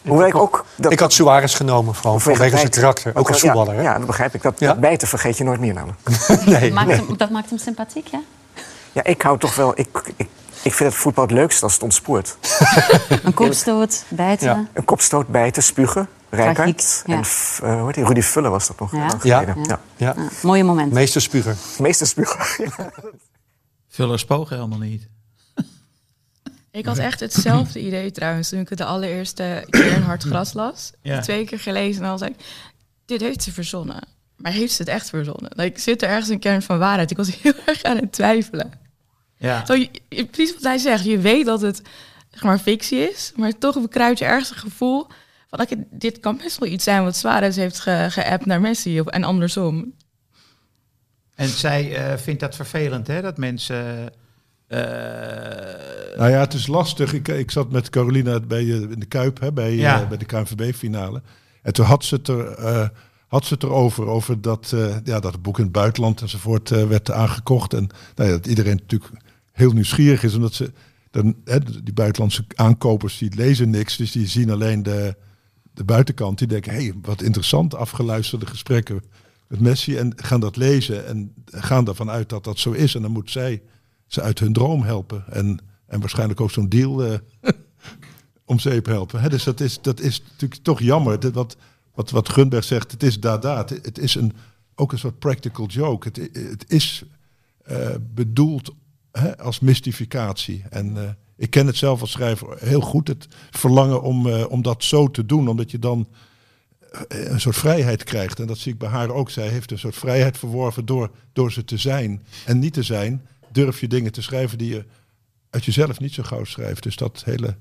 [0.07, 0.65] Hoewel ik ook...
[0.75, 3.15] Dat, Ik had Suarez genomen, vooral vanwege zijn karakter.
[3.15, 3.75] Ook als ja, voetballer.
[3.79, 3.81] hè?
[3.81, 4.41] Ja, dat begrijp ik.
[4.41, 4.67] Dat, Ja?
[4.67, 5.99] dat bijten vergeet je nooit meer namelijk.
[6.45, 6.95] Nee, Maakt nee.
[6.97, 8.21] hem, dat maakt hem sympathiek, ja?
[8.91, 9.71] Ja, ik hou toch wel...
[9.79, 10.27] Ik, ik,
[10.63, 12.37] ik vind het voetbal het leukst als het ontspoort.
[13.23, 14.47] Een kopstoot, bijten.
[14.47, 14.67] Ja.
[14.73, 17.03] Een kopstoot, bijten, spugen, Rijkaard.
[17.05, 17.15] Ja.
[17.15, 17.23] En
[17.63, 18.07] eh, hoe heet?
[18.07, 18.91] Rudy Vuller was dat nog.
[18.91, 19.07] Ja.
[19.23, 19.41] Ja.
[19.41, 19.55] Ja.
[19.55, 19.79] ja.
[19.97, 20.13] Ja.
[20.17, 20.91] Ja, mooie moment.
[20.91, 21.55] Meester Spuger.
[21.77, 22.39] Meester spugen.
[23.87, 25.07] Vuller spogen helemaal niet.
[26.71, 30.53] Ik had echt hetzelfde idee trouwens toen ik het de allereerste keer in Hard Gras
[30.53, 30.91] las.
[31.01, 31.19] Ja.
[31.19, 32.45] Twee keer gelezen en dan zei ik,
[33.05, 34.07] dit heeft ze verzonnen.
[34.35, 35.51] Maar heeft ze het echt verzonnen?
[35.55, 37.11] Like, zit er ergens een kern van waarheid?
[37.11, 38.71] Ik was heel erg aan het twijfelen.
[39.41, 39.65] Ja.
[39.65, 41.81] Zo, je- precies wat hij zegt, je weet dat het
[42.29, 45.07] zeg maar, fictie is, maar toch bekruipt je ergens een gevoel
[45.49, 48.99] van, oké, dit kan best wel iets zijn wat Suarez heeft ge- geappt naar Messi
[48.99, 49.93] of, en andersom.
[51.35, 53.21] En zij eh, vindt dat vervelend, hè?
[53.21, 54.09] Dat mensen...
[54.67, 54.79] eh,
[56.17, 57.13] Nou ja, het is lastig.
[57.13, 60.07] Ik, ik zat met Carolina bij, eh, in de Kuip, hè, bij, Ja.
[60.07, 61.21] bij de KNVB-finale.
[61.61, 62.87] En toen had ze het, er, eh,
[63.27, 66.71] had ze het erover, over dat, eh, ja, dat het boek in het buitenland enzovoort
[66.71, 67.73] eh, werd aangekocht.
[67.73, 69.11] En nou ja, dat iedereen natuurlijk
[69.51, 70.71] heel nieuwsgierig is, omdat ze,
[71.11, 75.15] dan, hè, die buitenlandse aankopers, die lezen niks, dus die zien alleen de,
[75.73, 76.37] de buitenkant.
[76.37, 79.03] Die denken, hé, hey, wat interessant, afgeluisterde gesprekken
[79.47, 79.97] met Messi.
[79.97, 82.95] En gaan dat lezen en gaan ervan uit dat dat zo is.
[82.95, 83.61] En dan moet zij
[84.07, 85.23] ze uit hun droom helpen.
[85.29, 87.17] En, en waarschijnlijk ook zo'n deal eh,
[88.45, 89.21] om zeep helpen.
[89.21, 91.31] Hè, dus dat is, dat is natuurlijk toch jammer.
[91.31, 91.57] Wat,
[91.93, 93.57] wat, wat Gunberg zegt, het is dada.
[93.57, 94.33] Het, is een,
[94.75, 96.07] ook een soort practical joke.
[96.07, 97.03] Het, het is
[97.63, 98.73] eh, bedoeld
[99.37, 100.63] als mystificatie.
[100.69, 103.07] En eh, ik ken het zelf als schrijver heel goed.
[103.07, 105.47] Het verlangen om, eh, om dat zo te doen.
[105.47, 106.07] Omdat je dan
[106.91, 108.39] eh, een soort vrijheid krijgt.
[108.39, 109.29] En dat zie ik bij haar ook.
[109.29, 112.23] Zij heeft een soort vrijheid verworven door, door ze te zijn.
[112.45, 114.85] En niet te zijn, durf je dingen te schrijven die je
[115.49, 116.83] uit jezelf niet zo gauw schrijft.
[116.83, 117.55] Dus dat hele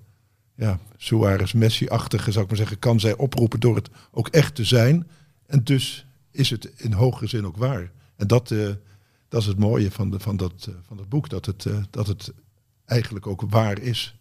[0.55, 4.65] ja, Suarez Messi-achtige, zou ik maar zeggen, kan zij oproepen door het ook echt te
[4.65, 5.09] zijn.
[5.47, 7.91] En dus is het in hogere zin ook waar.
[8.17, 8.55] En dat,
[9.31, 11.77] dat is het mooie van, de, van, dat, eh, van dat boek, dat het, eh,
[11.91, 12.33] dat het
[12.87, 14.15] eigenlijk ook waar is.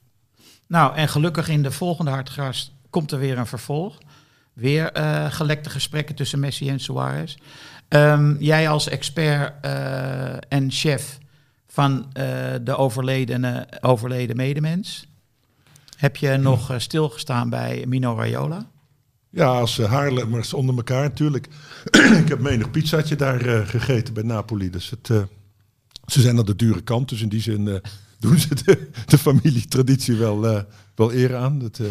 [0.68, 3.98] Nou, en gelukkig in de volgende Hartgras komt er weer een vervolg.
[4.54, 7.36] Weer eh, gelekte gesprekken tussen Messi en Suarez.
[7.88, 9.54] Ehm, jij als expert
[10.48, 11.18] en chef
[11.68, 12.10] van
[12.62, 15.08] de overledene, overleden medemens.
[15.98, 18.70] Heb je nog stilgestaan bij Mino Raiola?
[19.32, 21.48] Ja, als uh, Haarlemmers onder elkaar natuurlijk.
[22.24, 24.70] ik heb menig pizzaatje daar uh, gegeten bij Napoli.
[24.70, 25.22] Dus het, uh,
[26.06, 27.10] ze zijn aan de dure kant.
[27.10, 27.76] Dus in die zin uh,
[28.20, 30.66] doen ze de, de familietraditie wel,
[30.96, 31.60] wel eer aan.
[31.60, 31.82] Dat,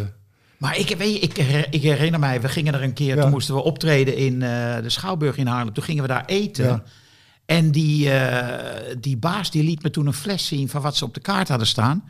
[0.56, 1.36] maar ik, weet je, ik,
[1.70, 3.22] ik, herinner mij, we gingen er een keer, ja.
[3.22, 5.74] toen moesten we optreden in de Schouwburg in Haarlem.
[5.74, 6.64] Toen gingen we daar eten.
[6.64, 6.82] Ja.
[7.44, 8.10] En die,
[9.00, 11.48] die baas die liet me toen een fles zien van wat ze op de kaart
[11.48, 12.04] hadden staan.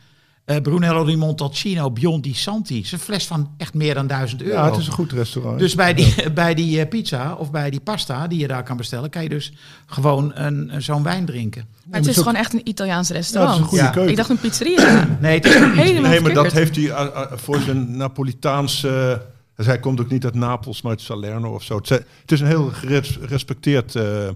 [0.49, 2.79] Uh, Brunello di Montalcino Biondi Santi.
[2.79, 4.53] is een fles van echt meer dan 1000 euro.
[4.53, 5.59] Ja, het is een goed restaurant.
[5.59, 6.29] Dus bij die, ja.
[6.43, 9.29] bij die uh, pizza of bij die pasta die je daar kan bestellen, kan je
[9.29, 9.53] dus
[9.85, 11.65] gewoon een, een zo'n wijn drinken.
[11.85, 13.57] Maar het is, gewoon echt een Italiaans restaurant.
[13.57, 14.11] Ja, het is een goede keuken.
[14.11, 15.17] Ik dacht een pizzeria.
[15.21, 18.81] nee, het is helemaal Nee, maar dat heeft hij uh, voor zijn Napolitaans...
[19.55, 21.75] dus hij komt ook niet uit Napels, maar uit Salerno of zo.
[21.75, 24.29] Het, is een heel gerespecteerd uh,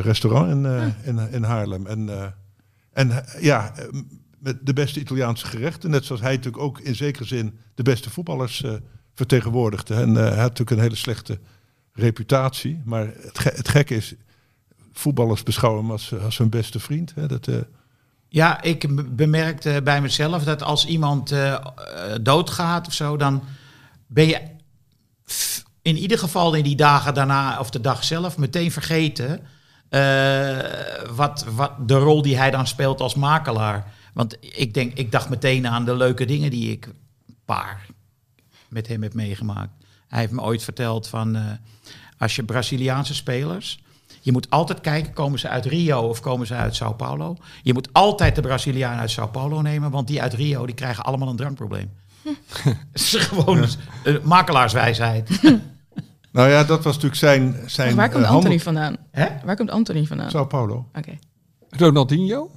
[0.00, 1.86] restaurant in, in, in Haarlem.
[1.86, 2.34] En,
[2.92, 3.72] en ja
[4.44, 5.90] met de beste Italiaanse gerechten.
[5.90, 8.72] Net zoals hij natuurlijk ook in zekere zin de beste voetballers uh,
[9.14, 9.94] vertegenwoordigde.
[9.94, 11.38] En uh, hij had natuurlijk een hele slechte
[11.92, 12.82] reputatie.
[12.84, 14.14] Maar het, het gekke is,
[14.92, 17.14] voetballers beschouwen hem als, als hun beste vriend.
[17.14, 17.26] Hè?
[17.26, 17.56] Dat, uh...
[18.28, 21.34] Ja, ik bemerkte bij mezelf dat als iemand
[22.22, 23.42] doodgaat of zo, dan
[24.06, 24.40] ben je
[25.82, 29.40] in ieder geval in die dagen daarna of de dag zelf meteen vergeten
[31.14, 33.93] wat, wat de rol die hij dan speelt als makelaar.
[34.14, 37.86] Want ik, denk, ik dacht meteen aan de leuke dingen die ik een paar
[38.68, 39.70] met hem heb meegemaakt.
[40.08, 41.42] Hij heeft me ooit verteld van uh,
[42.18, 43.82] als je Braziliaanse spelers.
[44.20, 47.36] Je moet altijd kijken, komen ze uit Rio of komen ze uit Sao Paulo?
[47.62, 51.04] Je moet altijd de Braziliaan uit Sao Paulo nemen, want die uit Rio die krijgen
[51.04, 51.90] allemaal een drankprobleem.
[52.92, 53.66] Het is gewoon
[54.04, 55.30] uh, makelaarswijsheid.
[56.32, 57.56] Nou ja, dat was natuurlijk zijn...
[57.66, 58.96] zijn Dus waar komt eh, Anthony handel- vandaan?
[59.10, 59.26] Hè?
[59.44, 60.30] Waar komt Anthony vandaan?
[60.30, 60.88] Sao Paulo.
[60.94, 61.18] Oké.
[61.70, 62.50] Ronaldinho?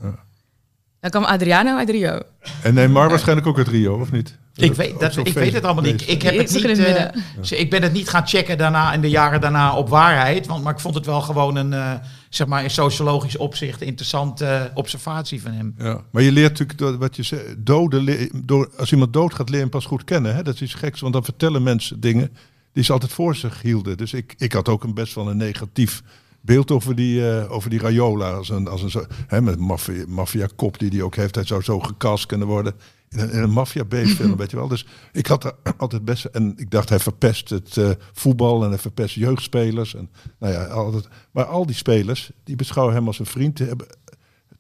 [1.00, 2.20] Dan kwam Adriano uit Rio.
[2.62, 4.38] En Neymar waarschijnlijk ook uit Rio, of niet?
[4.58, 6.10] Ik weet, dat, ik weet het allemaal niet.
[6.10, 7.24] Ik, heb het niet in het midden.
[7.40, 10.48] dus ik ben het niet gaan checken daarna in de jaren daarna op waarheid.
[10.48, 11.94] Want, maar ik vond het wel gewoon een, eh,
[12.30, 15.76] zeg maar, in sociologisch opzicht interessante eh, observatie van hem.
[15.78, 19.58] Ja, maar je leert natuurlijk door wat je zegt, doden, door, als iemand doodgaat, leer
[19.58, 20.36] je hem pas goed kennen.
[20.36, 20.44] Hè?
[20.44, 22.32] Dat is iets geks, want dan vertellen mensen dingen
[22.74, 23.98] die ze altijd voor zich hielden.
[23.98, 26.02] Dus ik, ik had ook een best wel een negatief
[26.48, 28.32] beeld over die, eh, over die Raiola.
[28.32, 31.36] Als een, als een, zo- hè, met maffia- maffia-kop die die ook heeft.
[31.36, 32.74] Hij zou zo gekast kunnen worden
[33.10, 34.68] in een, in een maffia-B-film, weet je wel.
[34.68, 36.26] Dus ik had er altijd best...
[36.26, 39.96] En ik dacht, hij verpest het eh, voetbal en hij verpest jeugdspelers.
[39.96, 43.60] En, nou ja, altijd, maar al die spelers, die beschouwen hem als een vriend.
[43.60, 43.88] Hebben,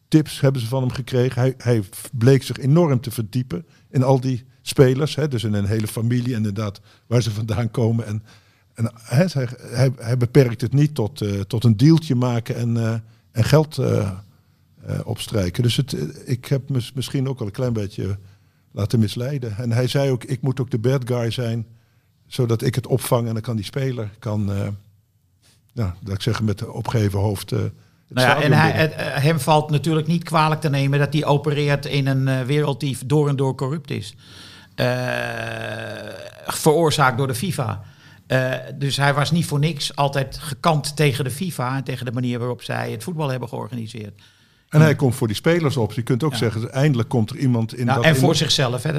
[0.07, 1.41] tips hebben ze van hem gekregen.
[1.41, 1.83] Hij, hij
[2.13, 5.15] bleek zich enorm te verdiepen in al die spelers.
[5.15, 5.27] Hè?
[5.27, 8.05] Dus in een hele familie inderdaad waar ze vandaan komen.
[8.05, 8.23] En,
[8.77, 9.27] en hij,
[9.59, 12.93] hij, hij beperkt het niet tot, eh, tot een deeltje maken en, eh,
[13.31, 14.11] en geld eh,
[15.03, 15.63] opstrijken.
[15.63, 18.17] Dus het, ik heb me misschien ook wel een klein beetje
[18.71, 19.57] laten misleiden.
[19.57, 21.65] En hij zei ook, ik moet ook de bad guy zijn,
[22.27, 24.49] zodat ik het opvang en dan kan die speler, kan,
[25.73, 27.51] ja, dat ik zeg met opgeheven hoofd...
[28.09, 32.07] Nou ja, en hij, hem valt natuurlijk niet kwalijk te nemen dat hij opereert in
[32.07, 34.15] een wereld die door en door corrupt is.
[36.45, 37.83] Veroorzaakt door de FIFA.
[38.27, 42.11] Eh, dus hij was niet voor niks altijd gekant tegen de FIFA en tegen de
[42.11, 44.21] manier waarop zij het voetbal hebben georganiseerd.
[44.69, 45.93] En hij komt voor die spelers op.
[45.93, 48.05] Je kunt ook zeggen, eindelijk komt er iemand in Nou, dat...
[48.07, 48.83] en in- voor zichzelf.
[48.83, 48.91] Hè.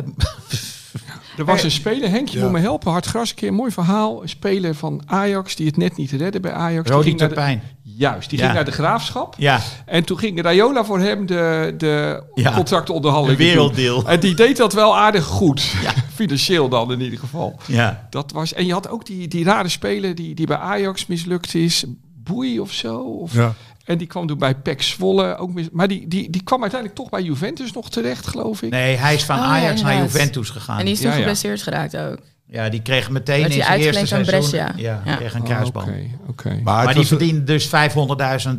[1.38, 2.42] Er was een speler, Henk, je Ja.
[2.44, 2.90] moet me helpen.
[2.92, 4.22] Hartgras, een keer een mooi verhaal.
[4.22, 6.84] Een speler van Ajax die het net niet redde bij Ajax.
[6.84, 7.62] Die Rodi ging naar de- Turpijn.
[7.98, 8.44] Juist, die Ja.
[8.44, 9.34] ging naar de graafschap.
[9.38, 12.52] Ja, En toen ging Rayola voor hem de, de Ja.
[12.54, 14.06] contractonderhandeling doen.
[14.06, 15.62] En die deed dat wel aardig goed.
[15.82, 15.92] Ja.
[16.14, 17.58] Financieel dan in ieder geval.
[17.66, 18.06] ja.
[18.10, 21.54] Dat was, en je had ook die, die rare speler die, die bij Ajax mislukt
[21.54, 21.84] is.
[22.14, 22.98] Boei of zo.
[22.98, 23.54] Of, Ja.
[23.84, 27.00] En die kwam toen bij PEC Zwolle ook mis, Maar die, die, die kwam uiteindelijk
[27.00, 28.70] toch bij Juventus nog terecht, geloof ik.
[28.70, 29.96] Nee, hij is van Oh, ja, Ajax naar.
[29.96, 30.78] Juventus gegaan.
[30.78, 31.20] En die is toen Ja, ja.
[31.20, 32.18] geblesseerd geraakt ook.
[32.50, 34.32] Ja, die kreeg meteen in zijn eerste seizoen...
[34.32, 34.72] Brescia.
[34.76, 35.16] Ja, Ja.
[35.16, 35.88] kreeg een Oh, kruisband.
[35.88, 36.60] Oké, oké.
[36.64, 38.54] Maar, die verdiende dus 500.000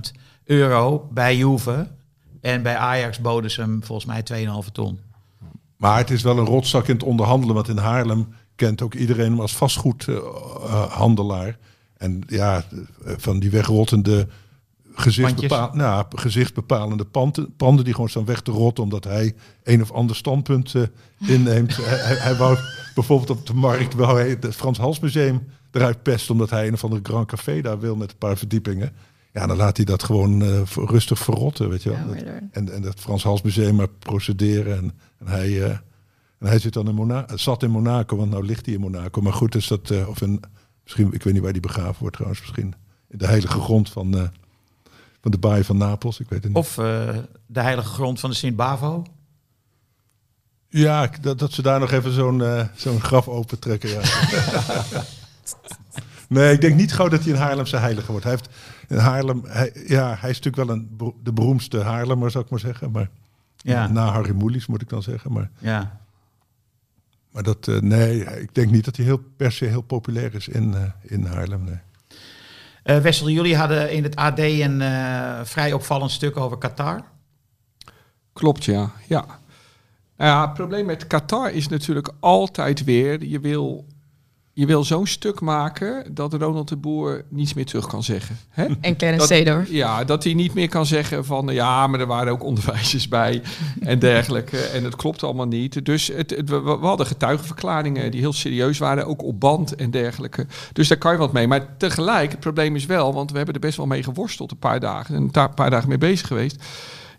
[0.45, 1.87] euro bij Juve.
[2.41, 4.23] En bij Ajax boden ze hem volgens mij
[4.65, 4.99] 2,5 ton.
[5.77, 7.55] maar het is wel een rotzak in het onderhandelen.
[7.55, 11.57] Want in Haarlem kent ook iedereen hem als vastgoedhandelaar.
[11.97, 12.63] en ja,
[13.03, 14.27] van die wegrottende
[14.93, 18.83] gezichtsbepaal, nou, gezichtsbepalende panden, panden die gewoon staan weg te rotten.
[18.83, 20.81] Omdat hij een of ander standpunt eh,
[21.27, 21.75] inneemt.
[21.77, 22.57] hij, hij, hij wou
[22.99, 26.31] bijvoorbeeld op de markt hij het Frans Halsmuseum eruit pesten.
[26.33, 28.91] Omdat hij een of andere Grand Café daar wil met een paar verdiepingen.
[29.33, 31.99] Ja, dan laat hij dat gewoon eh, voor- rustig verrotten, weet je wel.
[31.99, 34.77] Ja, Dat- en, en dat Frans Hals Museum maar procederen.
[34.77, 35.69] En, en, hij, eh,
[36.39, 39.21] en hij zit dan in Mona zat in Monaco, want nou ligt hij in Monaco.
[39.21, 40.39] Maar goed, is dat, eh, of in,
[40.83, 42.73] misschien, ik weet niet waar die begraven wordt trouwens, misschien
[43.09, 44.23] in de heilige grond van, eh,
[45.21, 46.19] van de baai van Napels.
[46.19, 46.57] Ik weet het niet.
[46.57, 49.03] Of eh, de heilige grond van de Sint-Bavo.
[50.69, 53.89] Ja, dat, dat ze daar nog even zo'n eh, zo'n graf opentrekken.
[53.89, 54.01] Ja.
[56.27, 58.25] nee, ik denk niet gauw dat hij een Haarlemse heilige wordt.
[58.25, 58.49] Hij heeft
[58.87, 62.59] in Haarlem, hij, ja, hij is natuurlijk wel een, de beroemdste Haarlemmer, zou ik maar
[62.59, 62.91] zeggen.
[62.91, 63.09] Maar,
[63.57, 63.87] Ja.
[63.87, 65.31] Na Harry Moelis moet ik dan zeggen.
[65.31, 65.99] Maar Ja.
[67.31, 70.47] Maar dat, eh, nee, ik denk niet dat hij heel, per se heel populair is
[70.47, 71.63] in, eh, in Haarlem.
[71.63, 71.79] Nee.
[72.83, 77.03] Eh, Wessel, jullie hadden in het AD een eh, vrij opvallend stuk over Qatar.
[78.33, 78.91] Klopt, ja.
[79.07, 79.38] ja.
[80.19, 83.23] Nou ja, het probleem met Qatar is natuurlijk altijd weer...
[83.25, 83.85] je wil,
[84.53, 88.37] je wil zo'n stuk maken dat Ronald de Boer niets meer terug kan zeggen.
[88.49, 88.65] Hè?
[88.81, 89.69] En Clarence Seedorf.
[89.71, 91.47] Ja, dat hij niet meer kan zeggen van...
[91.47, 93.41] ja, maar er waren ook onderwijzers bij
[93.79, 94.57] en dergelijke.
[94.57, 95.85] En het klopt allemaal niet.
[95.85, 99.07] Dus het, het- we, we hadden getuigenverklaringen die heel serieus waren.
[99.07, 100.45] Ook op band en dergelijke.
[100.73, 101.47] Dus daar kan je wat mee.
[101.47, 103.13] Maar tegelijk, het probleem is wel...
[103.13, 105.15] want we hebben er best wel mee geworsteld een paar dagen.
[105.15, 106.63] En een paar dagen mee bezig geweest.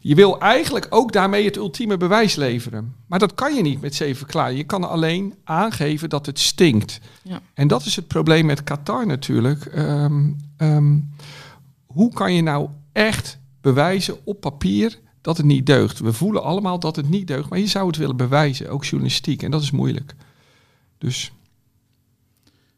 [0.02, 2.94] Je wil eigenlijk ook daarmee het ultieme bewijs leveren.
[3.06, 4.58] Maar dat kan je niet met zeven verklaringen.
[4.58, 7.00] Je kan alleen aangeven dat het stinkt.
[7.22, 7.40] Ja.
[7.54, 9.64] En dat is het probleem met Qatar natuurlijk.
[9.64, 10.98] Ehm, ehm,
[11.86, 15.98] hoe kan je nou echt bewijzen op papier dat het niet deugt?
[15.98, 19.42] We voelen allemaal dat het niet deugt, maar je zou het willen bewijzen, ook journalistiek.
[19.42, 20.14] En dat is moeilijk.
[20.98, 21.32] Dus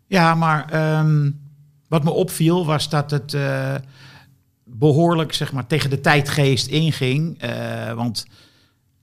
[0.07, 1.31] Ja, maar ehm,
[1.89, 3.75] wat me opviel was dat het eh,
[4.83, 7.39] behoorlijk zeg maar, tegen de tijdgeest inging.
[7.41, 8.27] Eh, want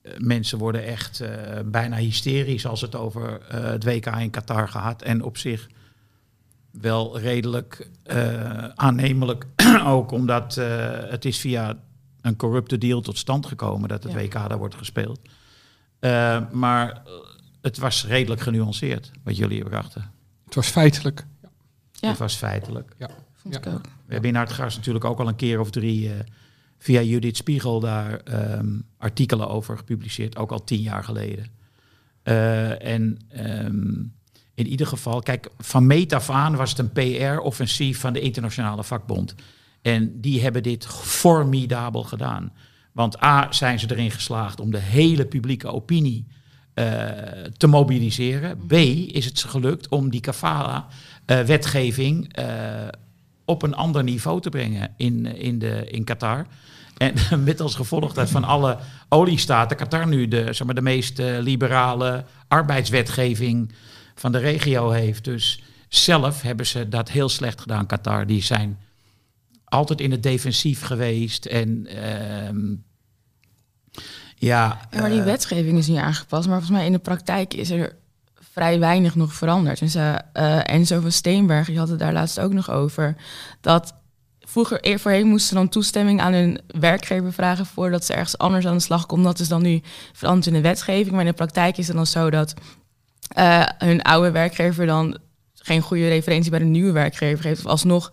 [0.01, 1.29] eh, mensen worden echt eh,
[1.65, 5.01] bijna hysterisch als het over eh, het WK in Qatar gaat.
[5.01, 5.67] En op zich
[6.71, 9.45] wel redelijk eh, aannemelijk
[9.85, 10.67] ook, omdat eh,
[11.09, 11.77] het is via
[12.21, 14.17] een corrupte deal tot stand gekomen dat het Ja.
[14.17, 15.19] WK daar wordt gespeeld.
[15.99, 17.01] Eh, maar
[17.61, 20.11] het was redelijk genuanceerd wat jullie brachten.
[20.45, 21.25] het was feitelijk.
[21.93, 22.07] Ja.
[22.09, 22.91] Dat was feitelijk.
[22.97, 23.09] Ja.
[23.33, 23.71] Vond ik Ja.
[23.71, 23.85] ook.
[24.09, 26.15] We hebben in Hartgras natuurlijk ook al een keer of drie eh,
[26.77, 31.45] via Judith Spiegel daar ehm, artikelen over gepubliceerd, ook al tien jaar geleden.
[32.23, 33.93] Eh, en ehm,
[34.53, 38.83] in ieder geval, kijk, van meet af aan was het een PR-offensief van de Internationale
[38.83, 39.35] Vakbond.
[39.81, 42.53] En die hebben dit formidabel gedaan.
[42.91, 46.27] Want A, zijn ze erin geslaagd om de hele publieke opinie
[46.73, 47.07] eh,
[47.57, 48.57] te mobiliseren.
[48.67, 52.33] B, is het ze gelukt om die kafala-wetgeving
[53.49, 56.45] op een ander niveau te brengen in, in, de, in Qatar.
[56.97, 58.77] En met als gevolg dat van alle
[59.09, 63.71] oliestaten Qatar nu de, zeg maar, de meest eh, liberale arbeidswetgeving
[64.15, 65.23] van de regio heeft.
[65.23, 68.25] Dus zelf hebben ze dat heel slecht gedaan, Qatar.
[68.25, 68.79] Die zijn
[69.65, 71.45] altijd in het defensief geweest.
[71.45, 72.75] En ehm,
[74.35, 76.47] ja, Ja, maar die eh, wetgeving is niet aangepast.
[76.47, 77.95] Maar volgens mij in de praktijk is er
[78.59, 79.81] vrij weinig nog veranderd.
[79.81, 83.15] En ze, eh Enzo van Steenberg, die had het daar laatst ook nog over.
[83.61, 83.93] Dat
[84.39, 88.65] vroeger, eer voorheen moesten ze dan toestemming aan hun werkgever vragen voordat ze ergens anders
[88.67, 89.25] aan de slag komen.
[89.25, 89.81] Dat is dan nu
[90.13, 91.11] veranderd in de wetgeving.
[91.11, 92.53] Maar in de praktijk is het dan zo dat
[93.27, 95.17] eh, hun oude werkgever dan
[95.53, 97.65] geen goede referentie bij de nieuwe werkgever geeft.
[97.65, 98.11] Of alsnog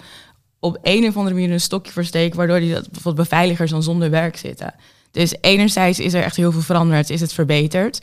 [0.61, 3.83] op een of andere manier een stokje voor steken, waardoor die dat bijvoorbeeld beveiligers dan
[3.83, 4.75] zonder werk zitten.
[5.11, 8.01] Dus enerzijds is er echt heel veel veranderd, is het verbeterd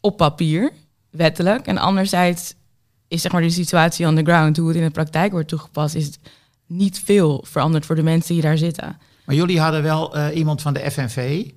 [0.00, 0.72] op papier,
[1.16, 1.66] wettelijk.
[1.66, 2.54] En anderzijds
[3.08, 5.94] is zeg maar de situatie on the ground, hoe het in de praktijk wordt toegepast,
[5.94, 6.10] is
[6.66, 8.98] niet veel veranderd voor de mensen die daar zitten.
[9.24, 11.50] Maar jullie hadden wel eh, iemand van de FNV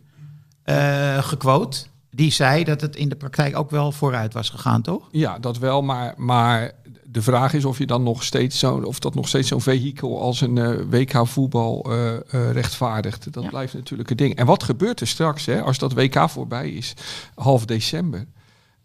[0.64, 1.78] eh gequote.
[2.12, 5.07] Die zei dat het in de praktijk ook wel vooruit was gegaan, toch?
[5.12, 6.72] Ja, dat wel, maar, maar
[7.03, 10.22] de vraag is of je dan nog steeds zo, of dat nog steeds zo'n vehikel
[10.22, 13.34] als een eh, WK voetbal eh, eh, rechtvaardigt.
[13.34, 13.49] Dat Ja.
[13.49, 14.36] blijft natuurlijk het ding.
[14.36, 16.93] En wat gebeurt er straks, hè, als dat WK voorbij is,
[17.36, 18.26] half december?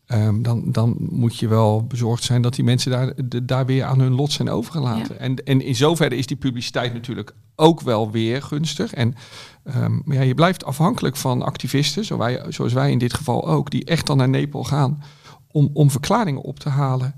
[0.07, 3.84] Ehm, dan, dan moet je wel bezorgd zijn dat die mensen daar, de- daar weer
[3.84, 5.18] aan hun lot zijn overgelaten.
[5.20, 8.94] En, en in zoverre is die publiciteit natuurlijk ook wel weer gunstig.
[8.94, 9.14] En
[9.64, 13.48] ehm, maar ja, je blijft afhankelijk van activisten, zoals wij, zoals wij in dit geval
[13.48, 15.02] ook, die echt dan naar Nepal gaan
[15.50, 17.14] om, om verklaringen op te halen.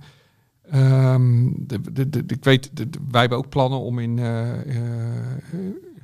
[0.71, 2.71] Ehm, de, de, de, ik weet,
[3.11, 4.19] wij hebben ook plannen om in.
[4.19, 4.77] eh, eh,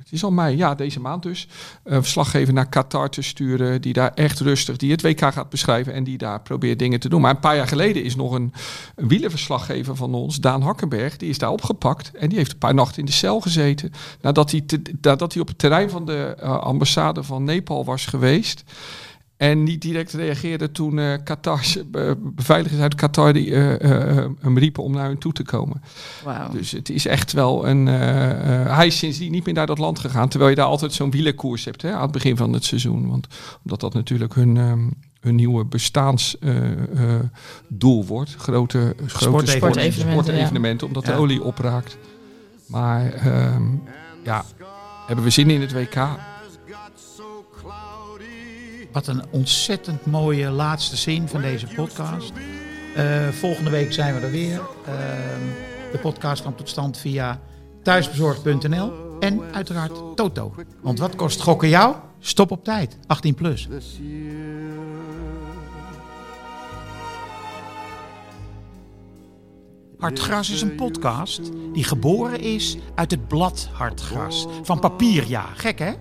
[0.03, 1.47] het is al mei, ja, deze maand dus.
[1.83, 3.81] Een verslaggever naar Qatar te sturen.
[3.81, 5.93] Die daar echt rustig, die het WK gaat beschrijven.
[5.93, 7.21] En die daar probeert dingen te doen.
[7.21, 8.53] Maar een paar jaar geleden is nog een,
[8.95, 11.17] een wielerverslaggever van ons, Daan Hakkenberg.
[11.17, 12.11] Die is daar opgepakt.
[12.11, 13.91] En die heeft een paar nachten in de cel gezeten.
[14.21, 14.65] Nadat hij,
[15.01, 18.63] nadat hij op het terrein van de eh, ambassade van Nepal was geweest.
[19.37, 24.29] En niet direct reageerde toen eh Qatar's eh, beveiligers uit Qatar die, eh, eh, eh,
[24.39, 25.81] hem riepen om naar hun toe te komen.
[26.23, 26.51] Wauw.
[26.51, 27.87] Dus het is echt wel een.
[27.87, 30.29] eh, eh, hij is sindsdien niet meer naar dat land gegaan.
[30.29, 33.09] Terwijl je daar altijd zo'n wielerkoers hebt hè, aan het begin van het seizoen.
[33.09, 33.27] Want
[33.63, 38.35] omdat dat natuurlijk hun, ehm, hun nieuwe bestaansdoel wordt.
[38.37, 41.11] Grote, grote sport- Sportevenementen, sportevenementen, omdat Ja.
[41.13, 41.97] de olie opraakt.
[42.67, 43.63] Maar ehm,
[44.23, 44.43] ja,
[45.07, 45.95] hebben we zin in het WK?
[48.93, 52.31] Wat een ontzettend mooie laatste zin van deze podcast.
[52.95, 54.61] Eh, volgende week zijn we er weer.
[54.85, 55.41] Ehm,
[55.91, 57.39] de podcast kwam tot stand via
[57.83, 60.53] thuisbezorgd.nl en uiteraard Toto.
[60.81, 61.95] Want wat kost gokken jou?
[62.19, 62.97] Stop op tijd.
[63.07, 63.67] 18 plus.
[69.97, 71.41] Hartgras is een podcast
[71.73, 74.47] die geboren is uit het blad Hartgras.
[74.63, 75.45] Van papier, ja.
[75.55, 75.93] Gek hè?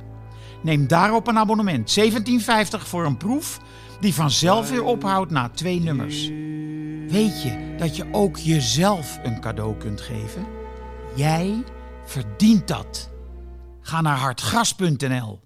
[0.63, 1.99] Neem daarop een abonnement.
[2.01, 2.05] 17,50
[2.79, 3.61] voor een proef
[4.01, 6.29] die vanzelf weer ophoudt na twee nummers.
[7.09, 10.47] Weet je dat je ook jezelf een cadeau kunt geven?
[11.15, 11.65] Jij
[12.05, 13.11] verdient dat.
[13.81, 15.41] Ga naar hartgras.nl.